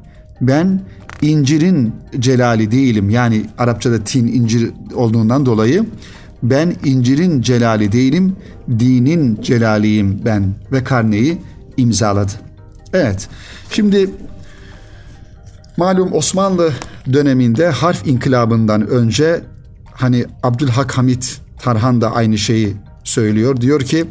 Ben 0.41 0.81
incirin 1.21 1.93
celali 2.19 2.71
değilim. 2.71 3.09
Yani 3.09 3.45
Arapçada 3.57 4.03
tin 4.03 4.27
incir 4.27 4.71
olduğundan 4.93 5.45
dolayı 5.45 5.85
ben 6.43 6.75
incirin 6.85 7.41
celali 7.41 7.91
değilim, 7.91 8.35
dinin 8.79 9.41
celaliyim 9.41 10.21
ben 10.25 10.53
ve 10.71 10.83
karneyi 10.83 11.37
imzaladı. 11.77 12.31
Evet, 12.93 13.27
şimdi 13.71 14.09
malum 15.77 16.13
Osmanlı 16.13 16.71
döneminde 17.13 17.67
harf 17.69 18.07
inkılabından 18.07 18.87
önce 18.87 19.41
hani 19.97 20.25
Abdülhak 20.43 20.97
Hamit 20.97 21.41
Tarhan 21.59 22.01
da 22.01 22.11
aynı 22.11 22.37
şeyi 22.37 22.75
söylüyor. 23.03 23.61
Diyor 23.61 23.81
ki 23.81 24.05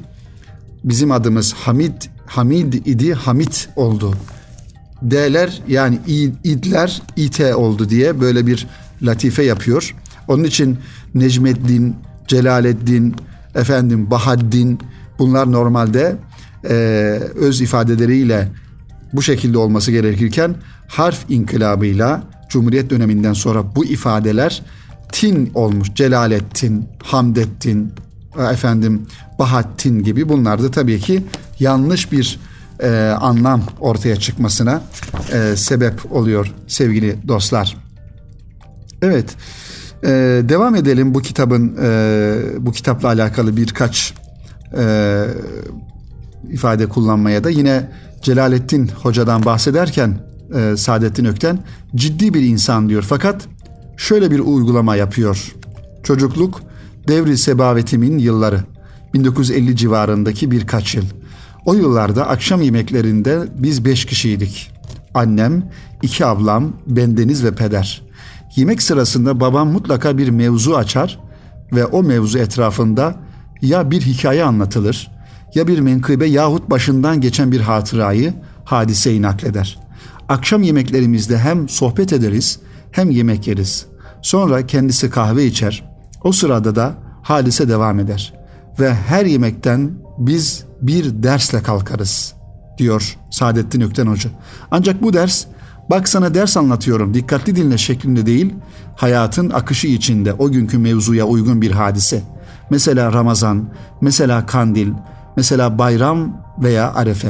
bizim 0.85 1.13
adımız 1.13 1.53
Hamid 1.53 2.03
Hamid 2.27 2.73
idi 2.73 3.15
Hamit 3.15 3.69
oldu. 3.77 4.15
D'ler 5.03 5.63
yani 5.69 5.99
idler 6.45 7.03
it 7.17 7.41
oldu 7.41 7.91
diye 7.91 8.21
böyle 8.21 8.47
bir 8.47 8.67
latife 9.03 9.43
yapıyor. 9.43 9.95
Onun 10.29 10.45
için 10.45 10.79
Necmeddin, 11.15 11.97
Celaleddin, 12.29 13.17
efendim 13.55 14.11
Bahaddin 14.11 14.79
bunlar 15.19 15.53
normalde 15.53 16.17
e, 16.69 16.75
öz 17.35 17.61
ifadeleriyle 17.61 18.49
bu 19.13 19.23
şekilde 19.23 19.59
olması 19.59 19.91
gerekirken 19.91 20.55
harf 20.89 21.25
inkılabıyla 21.29 22.23
Cumhuriyet 22.49 22.91
döneminden 22.91 23.33
sonra 23.33 23.77
bu 23.77 23.85
ifadeler 23.85 24.63
tin 25.21 25.51
olmuş. 25.55 25.89
Celalettin, 25.95 26.89
Hamdettin, 27.03 27.93
efendim 28.53 29.07
Bahattin 29.39 30.03
gibi 30.03 30.29
bunlar 30.29 30.63
da 30.63 30.71
tabii 30.71 31.01
ki 31.01 31.23
yanlış 31.61 32.13
bir 32.13 32.41
e, 32.81 32.89
anlam 33.21 33.63
ortaya 33.81 34.17
çıkmasına 34.17 34.83
e, 35.33 35.57
sebep 35.57 36.13
oluyor 36.13 36.53
sevgili 36.67 37.17
dostlar. 37.29 37.77
Evet. 39.03 39.37
Ee, 40.05 40.09
devam 40.49 40.75
edelim 40.75 41.15
bu 41.15 41.23
kitabın 41.23 41.77
e, 41.83 42.37
bu 42.59 42.73
kitapla 42.73 43.09
alakalı 43.09 43.57
birkaç 43.57 44.15
e, 44.79 45.25
ifade 46.51 46.87
kullanmaya 46.87 47.45
da 47.45 47.51
yine 47.51 47.91
Celalettin 48.23 48.89
Hoca'dan 48.89 49.45
bahsederken 49.45 50.19
e, 50.55 50.77
Saadettin 50.77 51.25
Ökten 51.25 51.59
ciddi 51.95 52.35
bir 52.35 52.43
insan 52.43 52.89
diyor 52.89 53.03
fakat 53.09 53.49
şöyle 53.97 54.31
bir 54.31 54.39
uygulama 54.39 54.97
yapıyor. 54.97 55.55
Çocukluk 56.03 56.63
devri 57.09 57.39
sebavetimin 57.39 58.19
yılları 58.19 58.61
1950 59.15 59.77
civarındaki 59.77 60.51
birkaç 60.51 60.95
yıl. 60.95 61.05
O 61.65 61.75
yıllarda 61.75 62.29
akşam 62.29 62.63
yemeklerinde 62.63 63.39
biz 63.55 63.85
beş 63.85 64.05
kişiydik. 64.05 64.71
Annem, 65.15 65.71
iki 66.03 66.27
ablam, 66.27 66.73
bendeniz 66.87 67.45
ve 67.45 67.55
peder. 67.55 68.03
Yemek 68.57 68.83
sırasında 68.83 69.41
babam 69.41 69.73
mutlaka 69.73 70.19
bir 70.19 70.29
mevzu 70.29 70.75
açar 70.75 71.21
ve 71.73 71.85
o 71.87 72.03
mevzu 72.03 72.39
etrafında 72.39 73.15
ya 73.63 73.91
bir 73.91 74.01
hikaye 74.01 74.45
anlatılır 74.45 75.11
ya 75.55 75.67
bir 75.67 75.79
menkıbe 75.79 76.27
yahut 76.27 76.71
başından 76.71 77.21
geçen 77.21 77.53
bir 77.53 77.61
hatırayı 77.61 78.35
hadiseyi 78.65 79.23
nakleder. 79.23 79.79
Akşam 80.29 80.63
yemeklerimizde 80.63 81.39
hem 81.39 81.69
sohbet 81.69 82.13
ederiz 82.13 82.59
hem 82.91 83.11
yemek 83.11 83.47
yeriz. 83.47 83.87
Sonra 84.23 84.67
kendisi 84.67 85.11
kahve 85.11 85.47
içer. 85.47 85.85
O 86.25 86.33
sırada 86.33 86.77
da 86.77 86.95
hadise 87.23 87.69
devam 87.69 88.01
eder. 88.01 88.35
Ve 88.81 88.95
her 88.95 89.27
yemekten 89.27 89.91
biz 90.19 90.65
bir 90.83 91.23
dersle 91.23 91.63
kalkarız 91.63 92.35
diyor 92.79 93.17
Saadettin 93.31 93.81
Ökten 93.81 94.07
Hoca. 94.07 94.31
Ancak 94.71 95.03
bu 95.03 95.13
ders 95.13 95.45
bak 95.91 96.09
sana 96.09 96.35
ders 96.35 96.57
anlatıyorum 96.57 97.15
dikkatli 97.15 97.57
dinle 97.57 97.79
şeklinde 97.79 98.27
değil 98.27 98.55
hayatın 98.97 99.51
akışı 99.51 99.87
içinde 99.87 100.33
o 100.33 100.51
günkü 100.51 100.79
mevzuya 100.79 101.25
uygun 101.25 101.63
bir 101.63 101.71
hadise. 101.71 102.23
Mesela 102.71 103.13
Ramazan, 103.13 103.69
mesela 104.01 104.47
Kandil, 104.47 104.93
mesela 105.37 105.79
bayram 105.79 106.43
veya 106.59 106.95
arefe. 106.95 107.29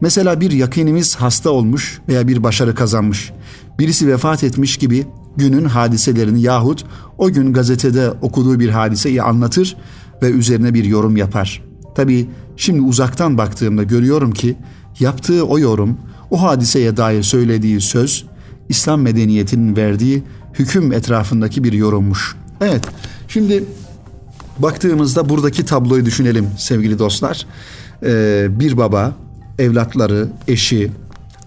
Mesela 0.00 0.40
bir 0.40 0.50
yakinimiz 0.50 1.16
hasta 1.16 1.50
olmuş 1.50 2.00
veya 2.08 2.28
bir 2.28 2.42
başarı 2.42 2.74
kazanmış. 2.74 3.32
Birisi 3.78 4.08
vefat 4.08 4.44
etmiş 4.44 4.76
gibi 4.76 5.06
günün 5.36 5.64
hadiselerini 5.64 6.42
yahut 6.42 6.84
o 7.18 7.30
gün 7.30 7.52
gazetede 7.52 8.10
okuduğu 8.10 8.60
bir 8.60 8.68
hadiseyi 8.68 9.22
anlatır 9.22 9.76
ve 10.22 10.30
üzerine 10.30 10.74
bir 10.74 10.84
yorum 10.84 11.16
yapar. 11.16 11.62
Tabii 11.94 12.28
şimdi 12.56 12.80
uzaktan 12.80 13.38
baktığımda 13.38 13.82
görüyorum 13.82 14.32
ki 14.32 14.56
yaptığı 15.00 15.46
o 15.46 15.58
yorum, 15.58 15.98
o 16.30 16.42
hadiseye 16.42 16.96
dair 16.96 17.22
söylediği 17.22 17.80
söz 17.80 18.24
İslam 18.68 19.00
medeniyetinin 19.00 19.76
verdiği 19.76 20.22
hüküm 20.54 20.92
etrafındaki 20.92 21.64
bir 21.64 21.72
yorummuş. 21.72 22.36
Evet, 22.60 22.84
şimdi 23.28 23.64
baktığımızda 24.58 25.28
buradaki 25.28 25.64
tabloyu 25.64 26.04
düşünelim 26.04 26.48
sevgili 26.58 26.98
dostlar. 26.98 27.46
Ee, 28.02 28.46
bir 28.50 28.76
baba, 28.76 29.16
evlatları, 29.58 30.28
eşi 30.48 30.90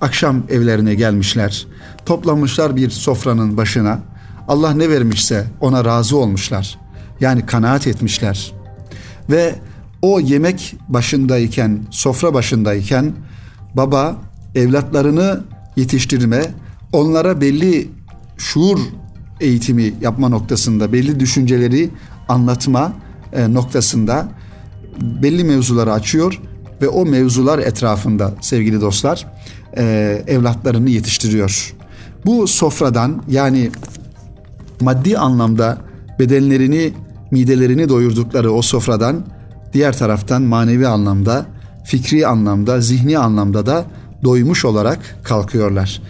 akşam 0.01 0.43
evlerine 0.49 0.95
gelmişler. 0.95 1.67
Toplanmışlar 2.05 2.75
bir 2.75 2.89
sofranın 2.89 3.57
başına. 3.57 3.99
Allah 4.47 4.73
ne 4.73 4.89
vermişse 4.89 5.47
ona 5.59 5.85
razı 5.85 6.17
olmuşlar. 6.17 6.79
Yani 7.19 7.45
kanaat 7.45 7.87
etmişler. 7.87 8.53
Ve 9.29 9.55
o 10.01 10.19
yemek 10.19 10.75
başındayken, 10.89 11.79
sofra 11.91 12.33
başındayken 12.33 13.13
baba 13.73 14.15
evlatlarını 14.55 15.43
yetiştirme, 15.75 16.41
onlara 16.93 17.41
belli 17.41 17.89
şuur 18.37 18.79
eğitimi 19.39 19.93
yapma 20.01 20.29
noktasında, 20.29 20.93
belli 20.93 21.19
düşünceleri 21.19 21.89
anlatma 22.29 22.93
e, 23.33 23.53
noktasında 23.53 24.27
belli 25.01 25.43
mevzuları 25.43 25.93
açıyor 25.93 26.41
ve 26.81 26.87
o 26.87 27.05
mevzular 27.05 27.59
etrafında 27.59 28.33
sevgili 28.41 28.81
dostlar 28.81 29.27
e, 29.77 30.23
evlatlarını 30.27 30.89
yetiştiriyor. 30.89 31.75
Bu 32.25 32.47
sofradan 32.47 33.23
yani 33.27 33.71
maddi 34.81 35.17
anlamda 35.17 35.77
bedenlerini, 36.19 36.93
midelerini 37.31 37.89
doyurdukları 37.89 38.51
o 38.51 38.61
sofradan 38.61 39.25
diğer 39.73 39.97
taraftan 39.97 40.41
manevi 40.41 40.87
anlamda, 40.87 41.45
fikri 41.85 42.27
anlamda, 42.27 42.81
zihni 42.81 43.19
anlamda 43.19 43.65
da 43.65 43.85
doymuş 44.23 44.65
olarak 44.65 44.99
kalkıyorlar. 45.23 46.01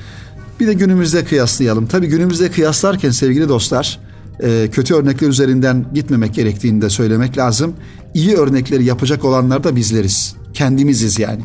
Bir 0.59 0.67
de 0.67 0.73
günümüzde 0.73 1.25
kıyaslayalım. 1.25 1.87
Tabii 1.87 2.07
günümüzde 2.07 2.51
kıyaslarken 2.51 3.11
sevgili 3.11 3.49
dostlar, 3.49 3.99
e, 4.43 4.69
kötü 4.71 4.95
örnekler 4.95 5.27
üzerinden 5.27 5.85
gitmemek 5.93 6.33
gerektiğini 6.33 6.81
de 6.81 6.89
söylemek 6.89 7.37
lazım. 7.37 7.73
İyi 8.13 8.35
örnekleri 8.35 8.83
yapacak 8.83 9.25
olanlar 9.25 9.63
da 9.63 9.75
bizleriz. 9.75 10.35
Kendimiziz 10.53 11.19
yani. 11.19 11.41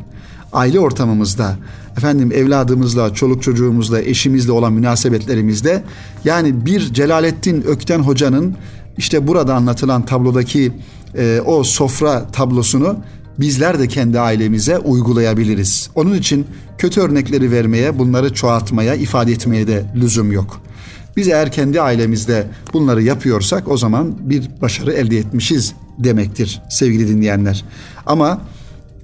Aile 0.53 0.81
ortamımızda, 0.81 1.57
efendim 1.97 2.33
evladımızla, 2.33 3.15
çoluk 3.15 3.43
çocuğumuzla, 3.43 4.01
eşimizle 4.01 4.53
olan 4.53 4.73
münasebetlerimizde 4.73 5.83
yani 6.25 6.67
bir 6.67 6.93
Celalettin 6.93 7.63
Ökten 7.63 7.99
Hoca'nın 7.99 8.57
işte 8.99 9.27
burada 9.27 9.55
anlatılan 9.55 10.07
tablodaki 10.07 10.73
e, 11.19 11.41
o 11.47 11.65
sofra 11.65 12.31
tablosunu 12.31 12.97
bizler 13.39 13.79
de 13.79 13.89
kendi 13.89 14.21
ailemize 14.21 14.79
uygulayabiliriz. 14.79 15.91
Onun 15.95 16.15
için 16.15 16.47
kötü 16.79 17.01
örnekleri 17.01 17.51
vermeye, 17.51 17.99
bunları 17.99 18.35
çoğaltmaya, 18.35 18.95
ifade 18.95 19.33
etmeye 19.33 19.67
de 19.67 19.85
lüzum 19.95 20.33
yok. 20.33 20.61
Biz 21.17 21.29
eğer 21.29 21.53
kendi 21.53 21.81
ailemizde 21.81 22.47
bunları 22.73 23.03
yapıyorsak 23.03 23.69
o 23.69 23.77
zaman 23.77 24.31
bir 24.31 24.51
başarı 24.63 24.93
elde 24.93 25.19
etmişiz 25.19 25.75
demektir 25.99 26.63
sevgili 26.71 27.09
dinleyenler. 27.09 27.65
Ama 28.07 28.41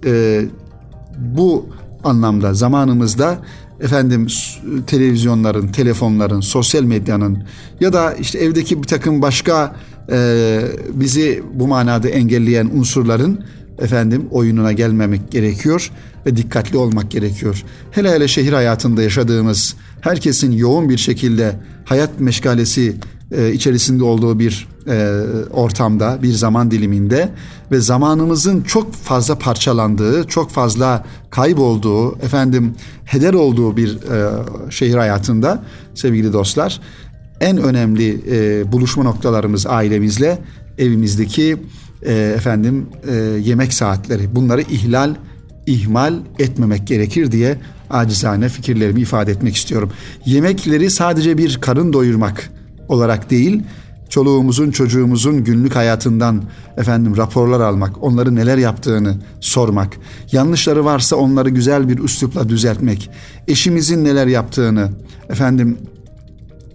e, 0.06 0.42
bu 1.18 1.66
anlamda 2.04 2.54
zamanımızda 2.54 3.38
efendim 3.80 4.26
televizyonların, 4.86 5.68
telefonların, 5.68 6.40
sosyal 6.40 6.82
medyanın 6.82 7.44
ya 7.80 7.92
da 7.92 8.14
işte 8.14 8.38
evdeki 8.38 8.82
bir 8.82 8.86
takım 8.86 9.22
başka 9.22 9.76
e, 10.12 10.60
bizi 10.92 11.42
bu 11.54 11.68
manada 11.68 12.08
engelleyen 12.08 12.70
unsurların 12.74 13.44
efendim 13.78 14.26
oyununa 14.30 14.72
gelmemek 14.72 15.30
gerekiyor 15.30 15.90
ve 16.26 16.36
dikkatli 16.36 16.76
olmak 16.76 17.10
gerekiyor. 17.10 17.64
Hele 17.90 18.10
hele 18.10 18.28
şehir 18.28 18.52
hayatında 18.52 19.02
yaşadığımız 19.02 19.74
herkesin 20.00 20.52
yoğun 20.52 20.88
bir 20.88 20.98
şekilde 20.98 21.56
hayat 21.84 22.20
meşgalesi 22.20 22.94
e, 23.32 23.52
içerisinde 23.52 24.04
olduğu 24.04 24.38
bir 24.38 24.68
e, 24.88 25.20
ortamda, 25.52 26.18
bir 26.22 26.32
zaman 26.32 26.70
diliminde 26.70 27.28
ve 27.70 27.80
zamanımızın 27.80 28.62
çok 28.62 28.94
fazla 28.94 29.38
parçalandığı, 29.38 30.24
çok 30.24 30.50
fazla 30.50 31.04
kaybolduğu, 31.30 32.18
efendim 32.18 32.74
heder 33.04 33.34
olduğu 33.34 33.76
bir 33.76 33.94
e, 33.94 34.30
şehir 34.70 34.94
hayatında 34.94 35.62
sevgili 35.94 36.32
dostlar 36.32 36.80
en 37.40 37.56
önemli 37.56 38.20
e, 38.30 38.72
buluşma 38.72 39.02
noktalarımız 39.02 39.66
ailemizle 39.66 40.38
evimizdeki 40.78 41.56
e, 42.02 42.12
efendim 42.36 42.86
e, 43.10 43.14
yemek 43.42 43.72
saatleri 43.72 44.34
bunları 44.34 44.62
ihlal 44.62 45.14
ihmal 45.66 46.14
etmemek 46.38 46.86
gerekir 46.86 47.32
diye 47.32 47.58
acizane 47.90 48.48
fikirlerimi 48.48 49.00
ifade 49.00 49.30
etmek 49.32 49.56
istiyorum. 49.56 49.90
Yemekleri 50.26 50.90
sadece 50.90 51.38
bir 51.38 51.58
karın 51.60 51.92
doyurmak 51.92 52.50
olarak 52.88 53.30
değil, 53.30 53.62
çoluğumuzun 54.12 54.70
çocuğumuzun 54.70 55.44
günlük 55.44 55.76
hayatından 55.76 56.42
efendim 56.76 57.16
raporlar 57.16 57.60
almak, 57.60 58.02
onları 58.02 58.34
neler 58.34 58.58
yaptığını 58.58 59.16
sormak, 59.40 59.96
yanlışları 60.32 60.84
varsa 60.84 61.16
onları 61.16 61.48
güzel 61.48 61.88
bir 61.88 61.98
üslupla 61.98 62.48
düzeltmek, 62.48 63.10
eşimizin 63.48 64.04
neler 64.04 64.26
yaptığını 64.26 64.90
efendim 65.28 65.78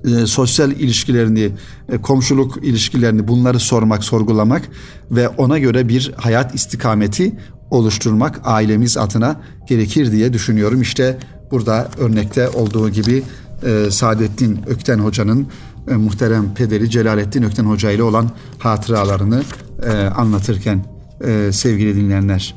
e, 0.06 0.26
sosyal 0.26 0.72
ilişkilerini, 0.72 1.52
e, 1.90 1.98
komşuluk 1.98 2.58
ilişkilerini 2.64 3.28
bunları 3.28 3.60
sormak, 3.60 4.04
sorgulamak 4.04 4.70
ve 5.12 5.28
ona 5.28 5.60
göre 5.60 5.90
bir 5.90 6.14
hayat 6.16 6.56
istikameti 6.56 7.38
oluşturmak 7.72 8.42
ailemiz 8.44 8.98
adına 8.98 9.42
gerekir 9.68 10.12
diye 10.12 10.34
düşünüyorum. 10.34 10.82
İşte 10.82 11.18
burada 11.52 11.90
örnekte 11.98 12.50
olduğu 12.50 12.90
gibi 12.90 13.24
e, 13.66 13.92
Saadettin 13.92 14.60
Ökten 14.68 15.00
Hoca'nın 15.00 15.48
e, 15.88 15.94
muhterem 15.96 16.54
pederi 16.54 16.90
Celalettin 16.90 17.44
Ökten 17.44 17.66
Hoca 17.66 17.92
ile 17.92 18.04
olan 18.04 18.32
hatıralarını 18.60 19.44
e, 19.84 19.92
anlatırken 19.92 20.86
e, 21.26 21.52
sevgili 21.52 21.96
dinleyenler. 21.96 22.56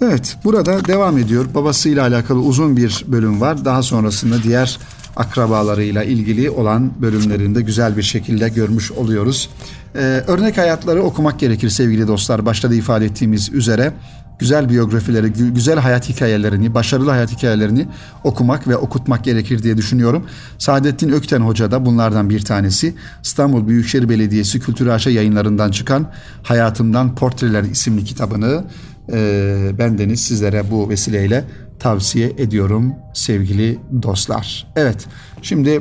Evet 0.00 0.36
burada 0.44 0.84
devam 0.84 1.18
ediyor. 1.18 1.46
Babasıyla 1.54 2.02
alakalı 2.02 2.40
uzun 2.40 2.76
bir 2.76 3.04
bölüm 3.08 3.40
var. 3.40 3.64
Daha 3.64 3.82
sonrasında 3.82 4.42
diğer 4.42 4.78
akrabalarıyla 5.16 6.04
ilgili 6.04 6.50
olan 6.50 6.92
bölümlerinde 7.02 7.62
güzel 7.62 7.96
bir 7.96 8.02
şekilde 8.02 8.48
görmüş 8.48 8.92
oluyoruz. 8.92 9.50
Ee, 9.94 9.98
örnek 10.26 10.58
hayatları 10.58 11.02
okumak 11.02 11.40
gerekir 11.40 11.68
sevgili 11.68 12.08
dostlar. 12.08 12.46
Başta 12.46 12.70
da 12.70 12.74
ifade 12.74 13.04
ettiğimiz 13.04 13.52
üzere 13.52 13.92
güzel 14.38 14.68
biyografileri, 14.68 15.32
güzel 15.32 15.78
hayat 15.78 16.08
hikayelerini, 16.08 16.74
başarılı 16.74 17.10
hayat 17.10 17.32
hikayelerini 17.32 17.88
okumak 18.24 18.68
ve 18.68 18.76
okutmak 18.76 19.24
gerekir 19.24 19.62
diye 19.62 19.76
düşünüyorum. 19.76 20.26
Saadettin 20.58 21.08
Ökten 21.08 21.40
Hoca 21.40 21.70
da 21.70 21.86
bunlardan 21.86 22.30
bir 22.30 22.40
tanesi. 22.40 22.94
İstanbul 23.22 23.68
Büyükşehir 23.68 24.08
Belediyesi 24.08 24.60
Kültür 24.60 24.86
Aşa 24.86 25.10
yayınlarından 25.10 25.70
çıkan 25.70 26.10
Hayatımdan 26.42 27.14
Portreler 27.14 27.62
isimli 27.62 28.04
kitabını 28.04 28.64
e, 29.12 29.70
bendeniz 29.78 30.20
sizlere 30.20 30.70
bu 30.70 30.88
vesileyle 30.88 31.44
tavsiye 31.78 32.32
ediyorum 32.38 32.92
sevgili 33.14 33.78
dostlar. 34.02 34.66
Evet 34.76 35.06
şimdi 35.42 35.80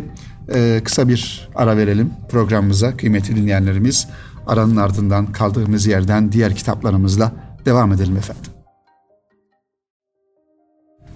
e, 0.53 0.81
kısa 0.83 1.07
bir 1.07 1.49
ara 1.55 1.77
verelim 1.77 2.09
programımıza 2.29 2.97
kıymetli 2.97 3.35
dinleyenlerimiz. 3.35 4.07
Aranın 4.47 4.75
ardından 4.75 5.31
kaldığımız 5.31 5.85
yerden 5.85 6.31
diğer 6.31 6.55
kitaplarımızla 6.55 7.31
devam 7.65 7.91
edelim 7.93 8.17
efendim. 8.17 8.52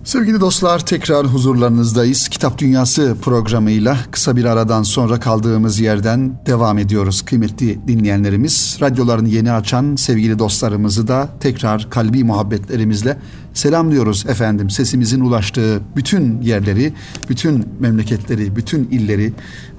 Sevgili 0.08 0.40
dostlar 0.40 0.86
tekrar 0.86 1.26
huzurlarınızdayız. 1.28 2.28
Kitap 2.28 2.58
Dünyası 2.58 3.18
programıyla 3.22 3.98
kısa 4.12 4.36
bir 4.36 4.46
aradan 4.46 4.84
sonra 4.84 5.20
kaldığımız 5.20 5.80
yerden 5.80 6.40
devam 6.46 6.78
ediyoruz 6.78 7.22
kıymetli 7.22 7.88
dinleyenlerimiz. 7.88 8.78
Radyolarını 8.82 9.30
yeni 9.30 9.52
açan 9.52 9.96
sevgili 9.96 10.40
dostlarımızı 10.40 11.08
da 11.08 11.30
tekrar 11.40 11.90
kalbi 11.90 12.24
muhabbetlerimizle 12.24 13.18
selamlıyoruz 13.54 14.26
efendim. 14.30 14.70
Sesimizin 14.70 15.20
ulaştığı 15.20 15.82
bütün 15.96 16.42
yerleri, 16.42 16.94
bütün 17.30 17.66
memleketleri, 17.80 18.56
bütün 18.56 18.84
illeri 18.92 19.34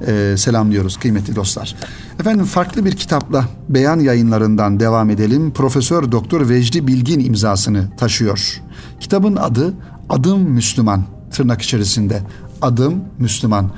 e, 0.06 0.34
selamlıyoruz 0.36 0.96
kıymetli 0.96 1.36
dostlar. 1.36 1.76
Efendim 2.20 2.44
farklı 2.44 2.84
bir 2.84 2.92
kitapla 2.92 3.44
beyan 3.68 4.00
yayınlarından 4.00 4.80
devam 4.80 5.10
edelim. 5.10 5.50
Profesör 5.50 6.12
Doktor 6.12 6.48
Vecdi 6.48 6.86
Bilgin 6.86 7.20
imzasını 7.20 7.88
taşıyor. 7.96 8.62
Kitabın 9.00 9.36
adı 9.36 9.74
Adım 10.08 10.40
Müslüman 10.40 11.04
tırnak 11.30 11.62
içerisinde 11.62 12.22
Adım 12.62 12.94
Müslüman. 13.18 13.70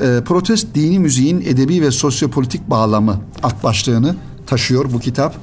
E, 0.00 0.20
protest 0.24 0.74
dini 0.74 0.98
müziğin 0.98 1.40
edebi 1.40 1.82
ve 1.82 1.90
sosyopolitik 1.90 2.70
bağlamı 2.70 3.20
alt 3.42 3.62
başlığını 3.62 4.16
taşıyor 4.46 4.92
bu 4.92 5.00
kitap. 5.00 5.36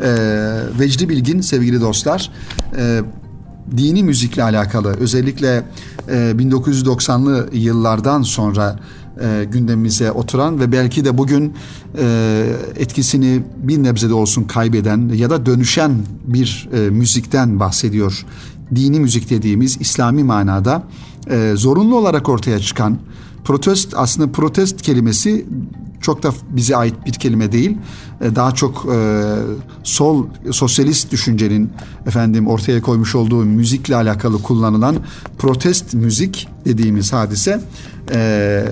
E, 0.00 0.10
Vecdi 0.78 1.08
Bilgin 1.08 1.40
sevgili 1.40 1.80
dostlar 1.80 2.30
e, 2.76 3.00
dini 3.76 4.02
müzikle 4.02 4.42
alakalı 4.42 4.88
özellikle 4.88 5.64
e, 6.08 6.12
1990'lı 6.12 7.48
yıllardan 7.52 8.22
sonra 8.22 8.78
e, 9.20 9.44
gündemimize 9.44 10.12
oturan 10.12 10.60
ve 10.60 10.72
belki 10.72 11.04
de 11.04 11.18
bugün 11.18 11.54
e, 11.98 12.46
etkisini 12.76 13.42
bir 13.62 13.82
nebzede 13.82 14.14
olsun 14.14 14.44
kaybeden 14.44 15.08
ya 15.08 15.30
da 15.30 15.46
dönüşen 15.46 15.92
bir 16.24 16.68
e, 16.72 16.90
müzikten 16.90 17.60
bahsediyor 17.60 18.26
dini 18.74 19.00
müzik 19.00 19.30
dediğimiz 19.30 19.76
İslami 19.80 20.24
manada 20.24 20.82
e, 21.30 21.52
zorunlu 21.56 21.96
olarak 21.96 22.28
ortaya 22.28 22.58
çıkan 22.58 22.98
protest 23.44 23.94
aslında 23.96 24.32
protest 24.32 24.82
kelimesi 24.82 25.46
çok 26.00 26.22
da 26.22 26.30
bize 26.50 26.76
ait 26.76 26.94
bir 27.06 27.12
kelime 27.12 27.52
değil. 27.52 27.76
E, 28.20 28.36
daha 28.36 28.52
çok 28.52 28.86
e, 28.94 29.34
sol 29.82 30.26
sosyalist 30.50 31.12
düşüncenin 31.12 31.70
efendim 32.06 32.48
ortaya 32.48 32.82
koymuş 32.82 33.14
olduğu 33.14 33.44
müzikle 33.44 33.96
alakalı 33.96 34.42
kullanılan 34.42 34.96
protest 35.38 35.94
müzik 35.94 36.48
dediğimiz 36.64 37.12
hadise 37.12 37.60
e, 38.14 38.64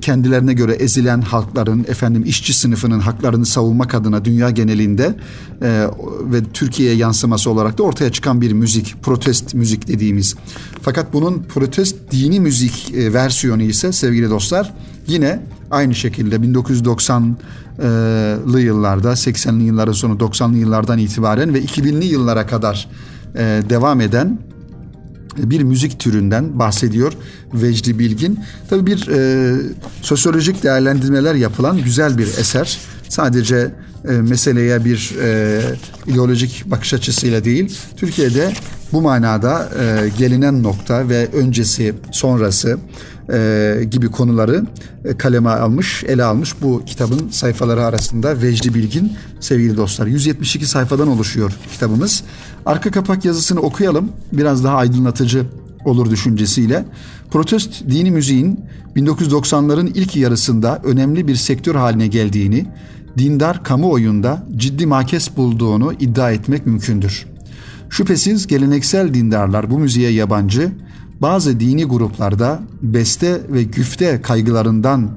kendilerine 0.00 0.52
göre 0.52 0.72
ezilen 0.72 1.20
halkların 1.20 1.84
efendim 1.88 2.22
işçi 2.26 2.54
sınıfının 2.54 3.00
haklarını 3.00 3.46
savunmak 3.46 3.94
adına 3.94 4.24
dünya 4.24 4.50
genelinde 4.50 5.14
e, 5.62 5.86
ve 6.22 6.44
Türkiye'ye 6.54 6.96
yansıması 6.96 7.50
olarak 7.50 7.78
da 7.78 7.82
ortaya 7.82 8.12
çıkan 8.12 8.40
bir 8.40 8.52
müzik, 8.52 9.02
protest 9.02 9.54
müzik 9.54 9.88
dediğimiz. 9.88 10.36
Fakat 10.82 11.12
bunun 11.12 11.42
protest 11.42 11.96
dini 12.10 12.40
müzik 12.40 12.94
e, 12.94 13.12
versiyonu 13.12 13.62
ise 13.62 13.92
sevgili 13.92 14.30
dostlar 14.30 14.74
yine 15.06 15.42
aynı 15.70 15.94
şekilde 15.94 16.36
1990'lı 16.36 18.60
yıllarda 18.60 19.12
80'li 19.12 19.62
yılların 19.62 19.92
sonu 19.92 20.14
90'lı 20.14 20.56
yıllardan 20.56 20.98
itibaren 20.98 21.54
ve 21.54 21.62
2000'li 21.62 22.04
yıllara 22.04 22.46
kadar 22.46 22.88
e, 23.34 23.62
devam 23.70 24.00
eden 24.00 24.38
bir 25.38 25.62
müzik 25.62 26.00
türünden 26.00 26.58
bahsediyor 26.58 27.12
Vecdi 27.54 27.98
Bilgin. 27.98 28.40
Tabii 28.70 28.86
bir 28.86 29.08
e, 29.08 29.54
sosyolojik 30.02 30.62
değerlendirmeler 30.62 31.34
yapılan 31.34 31.82
güzel 31.82 32.18
bir 32.18 32.26
eser. 32.26 32.78
Sadece 33.08 33.70
e, 34.08 34.12
meseleye 34.12 34.84
bir 34.84 35.14
e, 35.22 35.60
ideolojik 36.06 36.64
bakış 36.66 36.94
açısıyla 36.94 37.44
değil, 37.44 37.78
Türkiye'de 37.96 38.52
bu 38.92 39.02
manada 39.02 39.68
e, 39.80 40.08
gelinen 40.18 40.62
nokta 40.62 41.08
ve 41.08 41.28
öncesi, 41.32 41.94
sonrası 42.12 42.78
e, 43.32 43.84
gibi 43.90 44.08
konuları 44.08 44.66
e, 45.04 45.16
kaleme 45.16 45.50
almış, 45.50 46.04
ele 46.04 46.24
almış 46.24 46.54
bu 46.62 46.82
kitabın 46.86 47.28
sayfaları 47.28 47.84
arasında 47.84 48.42
Vecdi 48.42 48.74
Bilgin 48.74 49.12
sevgili 49.40 49.76
dostlar. 49.76 50.06
172 50.06 50.66
sayfadan 50.66 51.08
oluşuyor 51.08 51.52
kitabımız. 51.72 52.22
Arka 52.66 52.90
kapak 52.90 53.24
yazısını 53.24 53.60
okuyalım. 53.60 54.12
Biraz 54.32 54.64
daha 54.64 54.76
aydınlatıcı 54.76 55.46
olur 55.84 56.10
düşüncesiyle. 56.10 56.84
Protest 57.30 57.88
dini 57.90 58.10
müziğin 58.10 58.60
1990'ların 58.96 59.90
ilk 59.94 60.16
yarısında 60.16 60.80
önemli 60.84 61.28
bir 61.28 61.36
sektör 61.36 61.74
haline 61.74 62.06
geldiğini, 62.06 62.66
dindar 63.18 63.64
kamuoyunda 63.64 64.46
ciddi 64.56 64.86
makes 64.86 65.36
bulduğunu 65.36 65.92
iddia 65.92 66.30
etmek 66.30 66.66
mümkündür. 66.66 67.26
Şüphesiz 67.90 68.46
geleneksel 68.46 69.14
dindarlar 69.14 69.70
bu 69.70 69.78
müziğe 69.78 70.10
yabancı, 70.10 70.72
bazı 71.22 71.60
dini 71.60 71.84
gruplarda 71.84 72.60
beste 72.82 73.40
ve 73.48 73.62
güfte 73.62 74.22
kaygılarından 74.22 75.10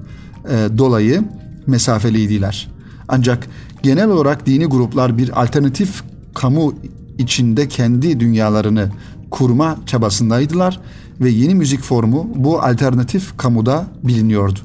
e, 0.50 0.78
dolayı 0.78 1.24
mesafeliydiler. 1.68 2.68
Ancak 3.08 3.48
genel 3.84 4.10
olarak 4.10 4.46
dini 4.46 4.66
gruplar 4.66 5.18
bir 5.18 5.42
alternatif 5.44 6.04
kamu 6.34 6.74
içinde 7.18 7.68
kendi 7.68 8.20
dünyalarını 8.20 8.90
kurma 9.32 9.78
çabasındaydılar 9.86 10.80
ve 11.22 11.30
yeni 11.30 11.56
müzik 11.56 11.82
formu 11.82 12.30
bu 12.36 12.62
alternatif 12.62 13.38
kamuda 13.38 13.86
biliniyordu. 14.04 14.60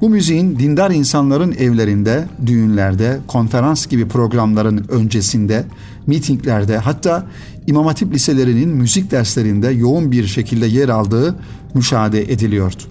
Bu 0.00 0.08
müziğin 0.10 0.58
dindar 0.58 0.90
insanların 0.90 1.52
evlerinde, 1.52 2.28
düğünlerde, 2.46 3.18
konferans 3.26 3.86
gibi 3.86 4.08
programların 4.08 4.86
öncesinde, 4.88 5.64
mitinglerde 6.06 6.78
hatta 6.78 7.26
İmam 7.66 7.86
Hatip 7.86 8.14
liselerinin 8.14 8.68
müzik 8.68 9.10
derslerinde 9.10 9.68
yoğun 9.68 10.12
bir 10.12 10.26
şekilde 10.26 10.66
yer 10.66 10.88
aldığı 10.88 11.36
müşahede 11.74 12.32
ediliyordu. 12.32 12.82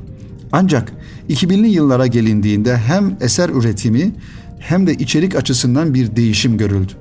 Ancak 0.52 0.92
2000'li 1.30 1.68
yıllara 1.68 2.08
gelindiğinde 2.08 2.78
hem 2.78 3.18
eser 3.22 3.50
üretimi 3.50 4.12
hem 4.60 4.88
de 4.88 4.94
içerik 4.94 5.36
açısından 5.36 5.94
bir 5.94 6.16
değişim 6.16 6.58
görüldü. 6.58 6.92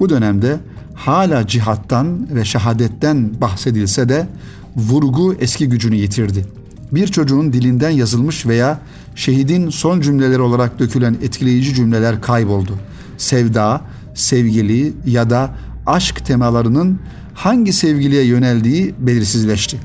Bu 0.00 0.08
dönemde 0.08 0.56
hala 0.94 1.46
cihattan 1.46 2.34
ve 2.34 2.44
şehadetten 2.44 3.40
bahsedilse 3.40 4.08
de 4.08 4.28
vurgu 4.76 5.34
eski 5.40 5.68
gücünü 5.68 5.96
yitirdi. 5.96 6.44
Bir 6.92 7.06
çocuğun 7.06 7.52
dilinden 7.52 7.90
yazılmış 7.90 8.46
veya 8.46 8.80
şehidin 9.14 9.70
son 9.70 10.00
cümleleri 10.00 10.40
olarak 10.40 10.78
dökülen 10.78 11.16
etkileyici 11.22 11.74
cümleler 11.74 12.22
kayboldu. 12.22 12.72
Sevda, 13.18 13.80
sevgili 14.14 14.92
ya 15.06 15.30
da 15.30 15.50
aşk 15.86 16.26
temalarının 16.26 17.00
hangi 17.34 17.72
sevgiliye 17.72 18.24
yöneldiği 18.24 18.94
belirsizleşti. 18.98 19.80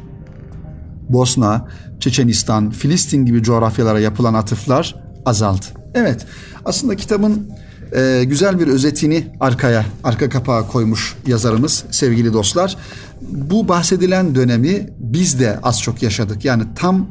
Bosna, 1.10 1.68
Çeçenistan, 2.00 2.70
Filistin 2.70 3.26
gibi 3.26 3.44
coğrafyalara 3.44 4.00
yapılan 4.00 4.34
atıflar 4.34 4.96
azaldı. 5.26 5.66
Evet, 5.94 6.26
aslında 6.66 6.96
kitabın 6.96 7.50
e, 7.96 8.24
güzel 8.24 8.60
bir 8.60 8.68
özetini 8.68 9.28
arkaya, 9.40 9.86
arka 10.04 10.30
kapağa 10.30 10.68
koymuş 10.68 11.16
yazarımız 11.28 11.84
sevgili 11.92 12.34
dostlar. 12.34 12.78
Bu 13.22 13.68
bahsedilen 13.68 14.36
dönemi 14.36 14.90
biz 15.00 15.40
de 15.40 15.60
az 15.64 15.82
çok 15.82 16.04
yaşadık. 16.04 16.46
Yani 16.46 16.64
tam 16.76 17.08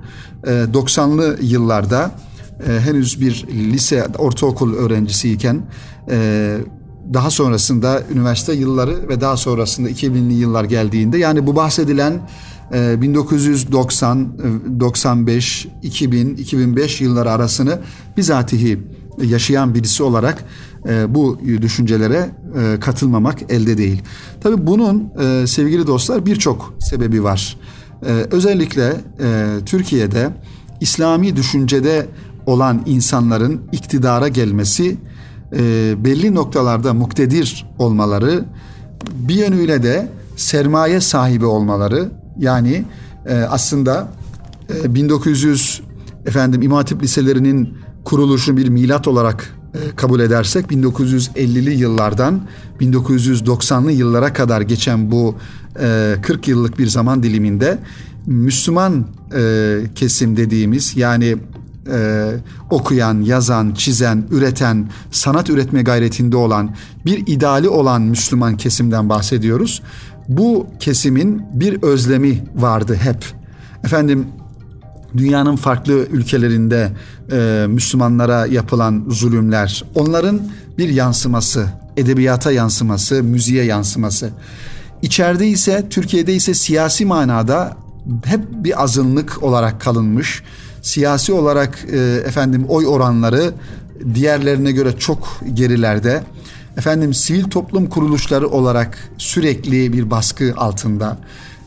e, 0.46 0.50
90'lı 0.50 1.38
yıllarda 1.40 2.10
e, 2.68 2.80
henüz 2.80 3.20
bir 3.20 3.46
lise, 3.46 4.06
ortaokul 4.18 4.74
öğrencisiyken 4.74 5.62
e, 6.10 6.58
daha 7.12 7.30
sonrasında 7.30 8.02
üniversite 8.12 8.52
yılları 8.52 9.08
ve 9.08 9.20
daha 9.20 9.36
sonrasında 9.36 9.90
2000'li 9.90 10.34
yıllar 10.34 10.64
geldiğinde 10.64 11.18
yani 11.18 11.46
bu 11.46 11.56
bahsedilen 11.56 12.20
1990, 12.72 14.32
95, 14.80 15.68
2000, 15.82 16.36
2005 16.36 17.00
yılları 17.00 17.30
arasını 17.30 17.78
bizatihi 18.16 18.78
yaşayan 19.24 19.74
birisi 19.74 20.02
olarak 20.02 20.44
e, 20.88 21.14
bu 21.14 21.38
düşüncelere 21.62 22.30
e, 22.60 22.80
katılmamak 22.80 23.52
elde 23.52 23.78
değil. 23.78 24.02
Tabii 24.40 24.66
bunun 24.66 25.12
e, 25.20 25.46
sevgili 25.46 25.86
dostlar 25.86 26.26
birçok 26.26 26.74
sebebi 26.78 27.24
var. 27.24 27.56
Özellikle 28.30 28.96
Türkiye'de 29.66 30.30
İslami 30.80 31.36
düşüncede 31.36 32.06
olan 32.46 32.82
insanların 32.86 33.60
iktidara 33.72 34.28
gelmesi 34.28 34.96
belli 36.04 36.34
noktalarda 36.34 36.94
muktedir 36.94 37.66
olmaları 37.78 38.44
bir 39.14 39.34
yönüyle 39.34 39.82
de 39.82 40.08
sermaye 40.36 41.00
sahibi 41.00 41.44
olmaları 41.44 42.10
yani 42.38 42.84
aslında 43.48 44.08
1900 44.84 45.80
efendim 46.26 46.62
İmam 46.62 46.84
liselerinin 47.02 47.74
kuruluşunu 48.04 48.56
bir 48.56 48.68
milat 48.68 49.08
olarak 49.08 49.58
e, 49.74 49.96
kabul 49.96 50.20
edersek 50.20 50.66
1950'li 50.66 51.74
yıllardan 51.74 52.40
1990'lı 52.80 53.92
yıllara 53.92 54.32
kadar 54.32 54.60
geçen 54.60 55.10
bu 55.10 55.34
40 56.22 56.48
e, 56.48 56.50
yıllık 56.50 56.78
bir 56.78 56.86
zaman 56.86 57.22
diliminde 57.22 57.78
Müslüman 58.26 59.06
e, 59.36 59.80
kesim 59.94 60.36
dediğimiz 60.36 60.96
yani 60.96 61.36
okuyan, 62.70 63.20
yazan, 63.20 63.74
çizen, 63.74 64.24
üreten, 64.30 64.90
sanat 65.10 65.50
üretme 65.50 65.82
gayretinde 65.82 66.36
olan 66.36 66.70
bir 67.06 67.26
ideali 67.26 67.68
olan 67.68 68.02
Müslüman 68.02 68.56
kesimden 68.56 69.08
bahsediyoruz. 69.08 69.82
bu 70.28 70.66
kesimin 70.80 71.42
bir 71.52 71.82
özlemi 71.82 72.44
vardı 72.56 72.94
hep. 72.94 73.24
Efendim 73.84 74.26
dünyanın 75.16 75.56
farklı 75.56 75.92
ülkelerinde 75.92 76.92
e, 77.32 77.66
Müslümanlara 77.68 78.46
yapılan 78.46 79.04
zulümler, 79.08 79.84
onların 79.94 80.40
bir 80.78 80.88
yansıması, 80.88 81.66
edebiyata 81.96 82.52
yansıması, 82.52 83.22
müziğe 83.22 83.64
yansıması. 83.64 84.30
İçeride 85.02 85.46
ise 85.46 85.86
Türkiye'de 85.90 86.34
ise 86.34 86.54
siyasi 86.54 87.04
manada 87.04 87.76
hep 88.24 88.40
bir 88.50 88.82
azınlık 88.82 89.42
olarak 89.42 89.80
kalınmış. 89.80 90.42
Siyasi 90.82 91.32
olarak 91.32 91.78
e, 91.92 91.98
efendim 92.26 92.64
oy 92.68 92.86
oranları 92.86 93.52
diğerlerine 94.14 94.72
göre 94.72 94.98
çok 94.98 95.40
gerilerde. 95.54 96.22
Efendim 96.76 97.14
sivil 97.14 97.44
toplum 97.44 97.86
kuruluşları 97.86 98.48
olarak 98.48 98.98
sürekli 99.18 99.92
bir 99.92 100.10
baskı 100.10 100.54
altında. 100.56 101.18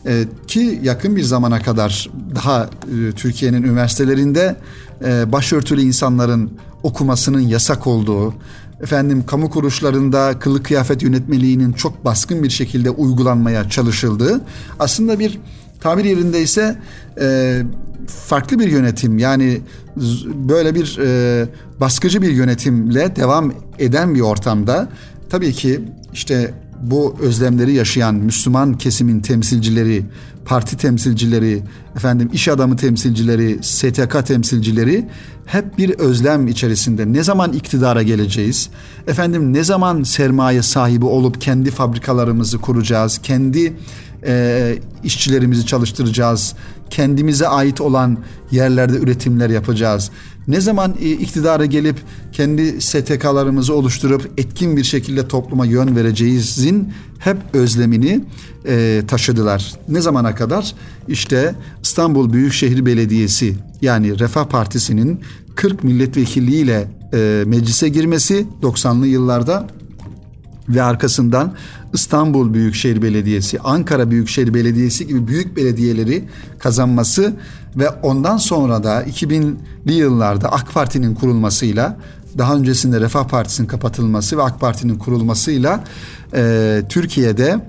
E, 0.06 0.24
ki 0.46 0.80
yakın 0.82 1.16
bir 1.16 1.22
zamana 1.22 1.62
kadar 1.62 2.10
daha 2.34 2.64
e, 2.64 3.12
Türkiye'nin 3.12 3.62
üniversitelerinde 3.62 4.56
e, 5.04 5.32
başörtülü 5.32 5.80
insanların 5.80 6.50
okumasının 6.82 7.40
yasak 7.40 7.86
olduğu, 7.86 8.34
efendim 8.82 9.24
kamu 9.26 9.50
kuruluşlarında 9.50 10.38
kılık 10.38 10.64
kıyafet 10.64 11.02
yönetmeliğinin 11.02 11.72
çok 11.72 12.04
baskın 12.04 12.42
bir 12.42 12.50
şekilde 12.50 12.90
uygulanmaya 12.90 13.70
çalışıldığı 13.70 14.40
aslında 14.78 15.18
bir 15.18 15.38
tabir 15.80 16.04
yerinde 16.04 16.42
ise 16.42 16.78
e, 17.20 17.62
farklı 18.06 18.58
bir 18.58 18.68
yönetim 18.68 19.18
yani 19.18 19.60
böyle 20.34 20.74
bir 20.74 20.98
e, 20.98 21.46
baskıcı 21.80 22.22
bir 22.22 22.30
yönetimle 22.30 23.16
devam 23.16 23.52
eden 23.78 24.14
bir 24.14 24.20
ortamda 24.20 24.88
tabii 25.30 25.52
ki 25.52 25.80
işte 26.12 26.54
bu 26.82 27.16
özlemleri 27.20 27.72
yaşayan 27.72 28.14
Müslüman 28.14 28.78
kesimin 28.78 29.20
temsilcileri, 29.20 30.04
parti 30.44 30.76
temsilcileri, 30.76 31.62
efendim 31.96 32.30
iş 32.32 32.48
adamı 32.48 32.76
temsilcileri, 32.76 33.58
STK 33.62 34.26
temsilcileri 34.26 35.08
hep 35.46 35.78
bir 35.78 35.90
özlem 35.90 36.48
içerisinde. 36.48 37.12
Ne 37.12 37.22
zaman 37.22 37.52
iktidara 37.52 38.02
geleceğiz? 38.02 38.68
Efendim 39.06 39.52
ne 39.52 39.64
zaman 39.64 40.02
sermaye 40.02 40.62
sahibi 40.62 41.04
olup 41.04 41.40
kendi 41.40 41.70
fabrikalarımızı 41.70 42.58
kuracağız? 42.58 43.18
Kendi 43.18 43.76
e, 44.26 44.78
işçilerimizi 45.04 45.66
çalıştıracağız. 45.66 46.54
Kendimize 46.90 47.48
ait 47.48 47.80
olan 47.80 48.18
yerlerde 48.50 48.96
üretimler 48.96 49.50
yapacağız. 49.50 50.10
Ne 50.48 50.60
zaman 50.60 50.94
e, 51.00 51.10
iktidara 51.10 51.66
gelip 51.66 51.96
kendi 52.32 52.80
STK'larımızı 52.80 53.74
oluşturup 53.74 54.30
etkin 54.36 54.76
bir 54.76 54.84
şekilde 54.84 55.28
topluma 55.28 55.66
yön 55.66 55.96
vereceğizin 55.96 56.92
hep 57.18 57.36
özlemini 57.52 58.24
e, 58.66 59.02
taşıdılar. 59.08 59.72
Ne 59.88 60.00
zamana 60.00 60.34
kadar? 60.34 60.74
İşte 61.08 61.54
İstanbul 61.82 62.32
Büyükşehir 62.32 62.86
Belediyesi 62.86 63.54
yani 63.80 64.18
Refah 64.18 64.44
Partisi'nin 64.44 65.20
40 65.54 65.84
milletvekilliğiyle 65.84 66.88
e, 67.14 67.44
meclise 67.46 67.88
girmesi 67.88 68.46
90'lı 68.62 69.06
yıllarda 69.06 69.66
ve 70.68 70.82
arkasından 70.82 71.54
İstanbul 71.92 72.54
Büyükşehir 72.54 73.02
Belediyesi, 73.02 73.60
Ankara 73.60 74.10
Büyükşehir 74.10 74.54
Belediyesi 74.54 75.06
gibi 75.06 75.28
büyük 75.28 75.56
belediyeleri 75.56 76.24
kazanması 76.58 77.34
ve 77.76 77.90
ondan 77.90 78.36
sonra 78.36 78.84
da 78.84 79.02
2000'li 79.02 79.92
yıllarda 79.92 80.52
AK 80.52 80.74
Parti'nin 80.74 81.14
kurulmasıyla 81.14 81.96
daha 82.38 82.56
öncesinde 82.56 83.00
Refah 83.00 83.28
Partisi'nin 83.28 83.68
kapatılması 83.68 84.38
ve 84.38 84.42
AK 84.42 84.60
Parti'nin 84.60 84.98
kurulmasıyla 84.98 85.84
e, 86.34 86.82
Türkiye'de 86.88 87.60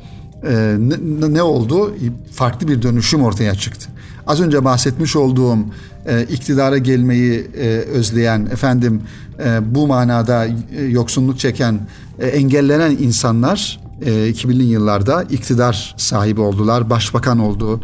e, 0.44 0.76
ne, 0.80 1.34
ne 1.34 1.42
oldu? 1.42 1.96
Farklı 2.32 2.68
bir 2.68 2.82
dönüşüm 2.82 3.24
ortaya 3.24 3.56
çıktı. 3.56 3.90
Az 4.28 4.42
önce 4.42 4.66
bahsetmiş 4.66 5.16
olduğum 5.16 5.58
e, 6.06 6.24
iktidara 6.24 6.78
gelmeyi 6.78 7.48
e, 7.58 7.68
özleyen, 7.68 8.46
efendim 8.46 9.02
e, 9.46 9.76
bu 9.76 9.88
manada 9.88 10.46
e, 10.46 10.84
yoksunluk 10.90 11.40
çeken, 11.40 11.80
e, 12.20 12.28
engellenen 12.28 12.92
insanlar 12.92 13.83
e, 14.06 14.10
2000'li 14.32 14.64
yıllarda 14.64 15.24
iktidar 15.24 15.96
sahibi 15.98 16.42
oldular. 16.42 16.90
Başbakan 16.90 17.40
oldu 17.40 17.82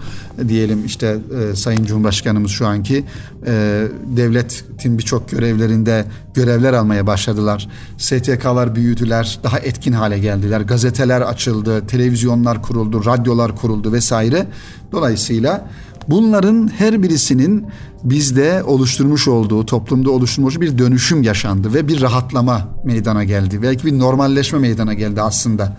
diyelim 0.48 0.86
işte 0.86 1.18
e, 1.52 1.56
Sayın 1.56 1.86
Cumhurbaşkanımız 1.86 2.52
şu 2.52 2.68
anki 2.68 3.06
e, 3.48 3.84
devletin 4.18 4.98
birçok 4.98 5.30
görevlerinde 5.30 6.06
görevler 6.34 6.74
almaya 6.74 7.08
başladılar. 7.08 7.70
STK'lar 7.98 8.76
büyüdüler, 8.76 9.40
daha 9.44 9.60
etkin 9.60 9.94
hale 9.94 10.20
geldiler. 10.20 10.62
Gazeteler 10.62 11.22
açıldı, 11.22 11.88
televizyonlar 11.88 12.62
kuruldu, 12.62 13.06
radyolar 13.06 13.56
kuruldu 13.56 13.94
vesaire. 13.94 14.48
Dolayısıyla 14.92 15.68
Bunların 16.10 16.72
her 16.78 17.04
birisinin 17.04 17.66
bizde 18.04 18.64
oluşturmuş 18.64 19.28
olduğu, 19.28 19.66
toplumda 19.66 20.12
oluşturmuş 20.12 20.60
bir 20.60 20.78
dönüşüm 20.78 21.24
yaşandı 21.24 21.74
ve 21.74 21.88
bir 21.88 22.02
rahatlama 22.02 22.68
meydana 22.84 23.24
geldi. 23.24 23.62
Belki 23.62 23.86
bir 23.86 24.00
normalleşme 24.00 24.60
meydana 24.60 24.94
geldi 24.94 25.22
aslında. 25.22 25.78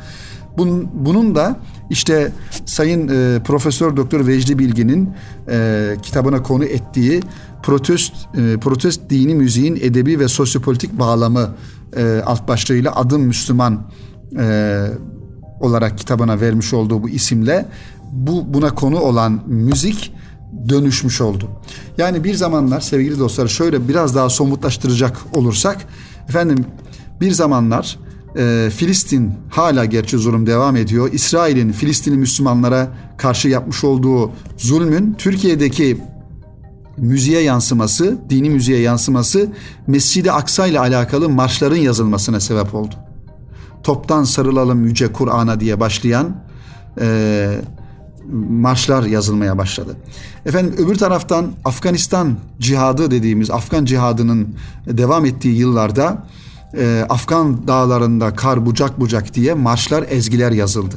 Bunun, 0.59 0.89
bunun 0.93 1.35
da 1.35 1.57
işte 1.91 2.33
Sayın 2.67 3.09
e, 3.09 3.43
Profesör 3.43 3.97
Doktor 3.97 4.27
Vecdi 4.27 4.59
Bilgin'in 4.59 5.11
e, 5.51 5.97
kitabına 6.03 6.43
konu 6.43 6.65
ettiği 6.65 7.23
protest 7.63 8.13
e, 8.35 8.57
protest 8.57 9.01
dini 9.11 9.35
müziğin 9.35 9.77
edebi 9.77 10.19
ve 10.19 10.29
sosyopolitik 10.29 10.99
bağlamı 10.99 11.55
e, 11.97 12.23
alt 12.27 12.49
başlığıyla 12.49 12.97
adım 12.97 13.23
Müslüman 13.23 13.81
e, 14.39 14.87
olarak 15.61 15.99
kitabına 15.99 16.41
vermiş 16.41 16.73
olduğu 16.73 17.03
bu 17.03 17.09
isimle 17.09 17.67
bu 18.13 18.55
buna 18.55 18.75
konu 18.75 19.01
olan 19.01 19.43
müzik 19.47 20.15
dönüşmüş 20.69 21.21
oldu. 21.21 21.49
Yani 21.99 22.25
bir 22.25 22.35
zamanlar 22.35 22.81
sevgili 22.81 23.19
dostlar 23.19 23.49
şöyle 23.49 23.89
biraz 23.89 24.15
daha 24.15 24.29
somutlaştıracak 24.29 25.19
olursak 25.35 25.87
efendim 26.29 26.65
bir 27.21 27.31
zamanlar 27.31 27.99
e, 28.37 28.71
Filistin 28.77 29.33
hala 29.51 29.85
gerçi 29.85 30.19
zulüm 30.19 30.47
devam 30.47 30.77
ediyor. 30.77 31.13
İsrail'in 31.13 31.73
Filistinli 31.73 32.17
Müslümanlara 32.17 32.89
karşı 33.17 33.49
yapmış 33.49 33.85
olduğu 33.85 34.31
zulmün 34.57 35.15
Türkiye'deki 35.19 35.99
müziğe 36.97 37.41
yansıması, 37.41 38.19
dini 38.31 38.51
müziğe 38.51 38.81
yansıması 38.81 39.49
Mescid-i 39.87 40.33
Aksa 40.33 40.67
ile 40.67 40.81
alakalı 40.81 41.29
marşların 41.29 41.77
yazılmasına 41.77 42.41
sebep 42.41 42.75
oldu. 42.75 42.95
Toptan 43.83 44.25
sarılalım 44.25 44.87
yüce 44.87 45.13
Kur'an'a 45.13 45.61
diye 45.61 45.81
başlayan 45.81 46.37
e, 47.01 47.61
marşlar 48.49 49.03
yazılmaya 49.03 49.59
başladı. 49.59 49.97
Efendim 50.47 50.75
öbür 50.79 50.95
taraftan 50.95 51.53
Afganistan 51.65 52.37
cihadı 52.59 53.11
dediğimiz 53.11 53.51
Afgan 53.51 53.85
cihadının 53.85 54.55
devam 54.87 55.25
ettiği 55.25 55.57
yıllarda 55.57 56.27
e, 56.79 57.07
Afgan 57.09 57.69
dağlarında 57.69 58.35
kar 58.35 58.67
bucak 58.67 59.01
bucak 59.01 59.35
diye 59.35 59.55
marşlar, 59.55 60.05
ezgiler 60.09 60.53
yazıldı. 60.53 60.97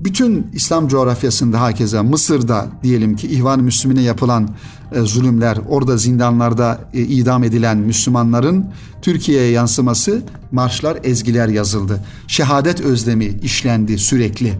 Bütün 0.00 0.46
İslam 0.52 0.88
coğrafyasında 0.88 1.60
hakeza 1.60 2.02
Mısır'da 2.02 2.66
diyelim 2.82 3.16
ki 3.16 3.28
İhvan 3.28 3.60
Müslümine 3.60 4.02
yapılan 4.02 4.48
e, 4.92 5.00
zulümler, 5.00 5.58
orada 5.68 5.96
zindanlarda 5.96 6.80
e, 6.94 7.00
idam 7.00 7.44
edilen 7.44 7.78
Müslümanların 7.78 8.66
Türkiye'ye 9.02 9.50
yansıması 9.50 10.22
marşlar, 10.52 10.98
ezgiler 11.04 11.48
yazıldı. 11.48 12.04
Şehadet 12.26 12.80
özlemi 12.80 13.24
işlendi 13.24 13.98
sürekli. 13.98 14.52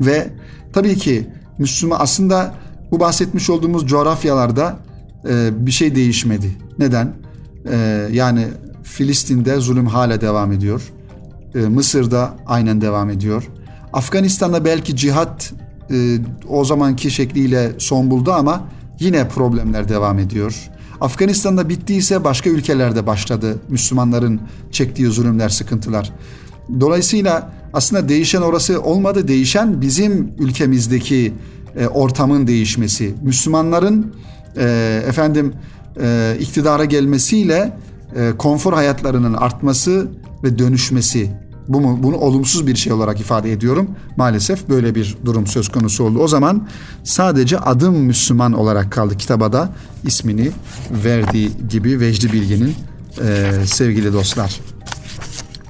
Ve 0.00 0.30
tabii 0.72 0.96
ki 0.96 1.28
Müslüman 1.58 1.96
aslında 2.00 2.54
bu 2.90 3.00
bahsetmiş 3.00 3.50
olduğumuz 3.50 3.86
coğrafyalarda 3.86 4.76
e, 5.28 5.66
bir 5.66 5.70
şey 5.70 5.94
değişmedi. 5.94 6.56
Neden? 6.78 7.12
E, 7.70 8.08
yani 8.12 8.46
Filistin'de 8.92 9.56
zulüm 9.56 9.86
hala 9.86 10.20
devam 10.20 10.52
ediyor. 10.52 10.92
E, 11.54 11.58
Mısır'da 11.58 12.36
aynen 12.46 12.80
devam 12.80 13.10
ediyor. 13.10 13.48
Afganistan'da 13.92 14.64
belki 14.64 14.96
cihat 14.96 15.52
e, 15.90 16.18
o 16.48 16.64
zamanki 16.64 17.10
şekliyle 17.10 17.72
son 17.78 18.10
buldu 18.10 18.32
ama 18.32 18.68
yine 19.00 19.28
problemler 19.28 19.88
devam 19.88 20.18
ediyor. 20.18 20.70
Afganistan'da 21.00 21.68
bittiyse 21.68 22.24
başka 22.24 22.50
ülkelerde 22.50 23.06
başladı 23.06 23.58
Müslümanların 23.68 24.40
çektiği 24.70 25.06
zulümler, 25.06 25.48
sıkıntılar. 25.48 26.12
Dolayısıyla 26.80 27.52
aslında 27.72 28.08
değişen 28.08 28.42
orası 28.42 28.82
olmadı. 28.82 29.28
Değişen 29.28 29.80
bizim 29.80 30.32
ülkemizdeki 30.38 31.34
e, 31.76 31.86
ortamın 31.86 32.46
değişmesi. 32.46 33.14
Müslümanların 33.22 34.14
e, 34.56 35.02
efendim 35.08 35.52
e, 36.00 36.36
iktidara 36.40 36.84
gelmesiyle 36.84 37.72
e, 38.16 38.32
konfor 38.38 38.72
hayatlarının 38.72 39.34
artması 39.34 40.08
ve 40.44 40.58
dönüşmesi. 40.58 41.30
Bu 41.68 41.80
mu, 41.80 41.98
bunu 42.02 42.16
olumsuz 42.16 42.66
bir 42.66 42.76
şey 42.76 42.92
olarak 42.92 43.20
ifade 43.20 43.52
ediyorum. 43.52 43.90
Maalesef 44.16 44.68
böyle 44.68 44.94
bir 44.94 45.16
durum 45.24 45.46
söz 45.46 45.68
konusu 45.68 46.04
oldu. 46.04 46.18
O 46.18 46.28
zaman 46.28 46.68
sadece 47.04 47.58
adım 47.58 47.96
Müslüman 47.96 48.52
olarak 48.52 48.92
kaldı 48.92 49.16
kitabada 49.16 49.68
ismini 50.06 50.50
verdiği 51.04 51.50
gibi 51.68 52.00
Vecdi 52.00 52.32
Bilgin'in 52.32 52.74
e, 53.24 53.52
sevgili 53.66 54.12
dostlar. 54.12 54.60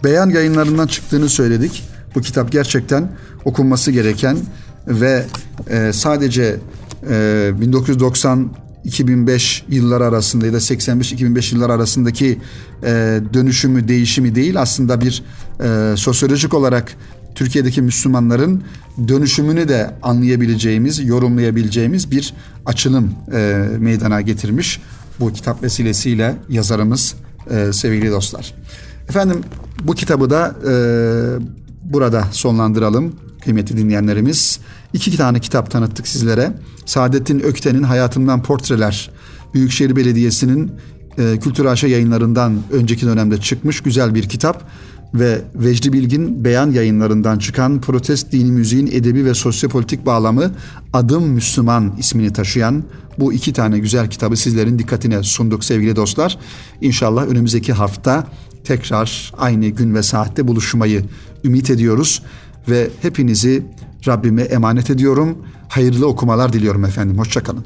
Beyan 0.05 0.31
yayınlarından 0.31 0.87
çıktığını 0.87 1.29
söyledik. 1.29 1.83
Bu 2.15 2.21
kitap 2.21 2.53
gerçekten 2.53 3.09
okunması 3.45 3.91
gereken 3.91 4.39
ve 4.87 5.25
e, 5.71 5.93
sadece 5.93 6.57
e, 7.11 7.51
1990 7.61 8.51
2005 8.85 9.65
yıllar 9.69 10.01
arasında 10.01 10.47
ya 10.47 10.53
da 10.53 10.57
85-2005 10.57 11.55
yıllar 11.55 11.71
arasındaki 11.71 12.39
e, 12.83 13.21
dönüşümü, 13.35 13.89
değişimi 13.89 14.35
değil 14.35 14.61
aslında 14.61 15.01
bir 15.01 15.23
e, 15.61 15.97
sosyolojik 15.97 16.55
olarak 16.55 16.97
Türkiye'deki 17.35 17.83
Müslümanların 17.83 18.63
dönüşümünü 19.09 19.69
de 19.69 19.95
anlayabileceğimiz, 20.03 21.07
yorumlayabileceğimiz 21.07 22.11
bir 22.11 22.35
açılım 22.67 23.15
e, 23.33 23.69
meydana 23.79 24.21
getirmiş 24.21 24.81
bu 25.21 25.33
kitap 25.33 25.63
vesilesiyle 25.63 26.37
yazarımız 26.49 27.15
e, 27.51 27.73
sevgili 27.73 28.11
dostlar. 28.11 28.55
Efendim 29.09 29.41
bu 29.85 29.95
kitabı 29.95 30.31
da 30.31 30.55
e, 30.69 30.73
burada 31.85 32.29
sonlandıralım 32.31 33.13
kıymetli 33.45 33.77
dinleyenlerimiz. 33.77 34.61
İki 34.93 35.17
tane 35.17 35.41
kitap 35.41 35.71
tanıttık 35.71 36.09
sizlere. 36.09 36.53
Saadettin 36.87 37.41
Ökten'in 37.41 37.83
Hayatımdan 37.83 38.43
Portreler, 38.43 39.11
Büyükşehir 39.55 39.97
Belediyesi'nin 39.97 40.73
e, 41.19 41.39
Kültür 41.39 41.65
Aşa 41.65 41.87
yayınlarından 41.87 42.59
önceki 42.73 43.07
dönemde 43.07 43.41
çıkmış 43.41 43.81
güzel 43.81 44.15
bir 44.15 44.29
kitap 44.29 44.65
ve 45.15 45.43
Vecdi 45.55 45.93
Bilgin 45.93 46.45
Beyan 46.45 46.71
yayınlarından 46.71 47.39
çıkan 47.39 47.81
protest 47.81 48.33
dini 48.33 48.53
müziğin 48.53 48.87
edebi 48.87 49.25
ve 49.25 49.35
sosyopolitik 49.35 50.07
bağlamı 50.07 50.51
Adım 50.93 51.29
Müslüman 51.29 51.95
ismini 51.99 52.33
taşıyan 52.33 52.85
bu 53.19 53.33
iki 53.33 53.53
tane 53.53 53.79
güzel 53.79 54.11
kitabı 54.11 54.37
sizlerin 54.37 54.79
dikkatine 54.79 55.23
sunduk 55.23 55.65
sevgili 55.65 55.97
dostlar. 55.97 56.39
İnşallah 56.81 57.27
önümüzdeki 57.27 57.73
hafta 57.73 58.27
tekrar 58.65 59.33
aynı 59.39 59.67
gün 59.67 59.95
ve 59.95 60.03
saatte 60.03 60.49
buluşmayı 60.49 61.05
ümit 61.45 61.71
ediyoruz 61.71 62.23
ve 62.69 62.91
hepinizi 63.03 63.63
Rabbime 64.07 64.43
emanet 64.43 64.91
ediyorum. 64.91 65.39
Hayırlı 65.69 66.07
okumalar 66.07 66.53
diliyorum 66.53 66.85
efendim. 66.85 67.19
Hoşçakalın. 67.19 67.65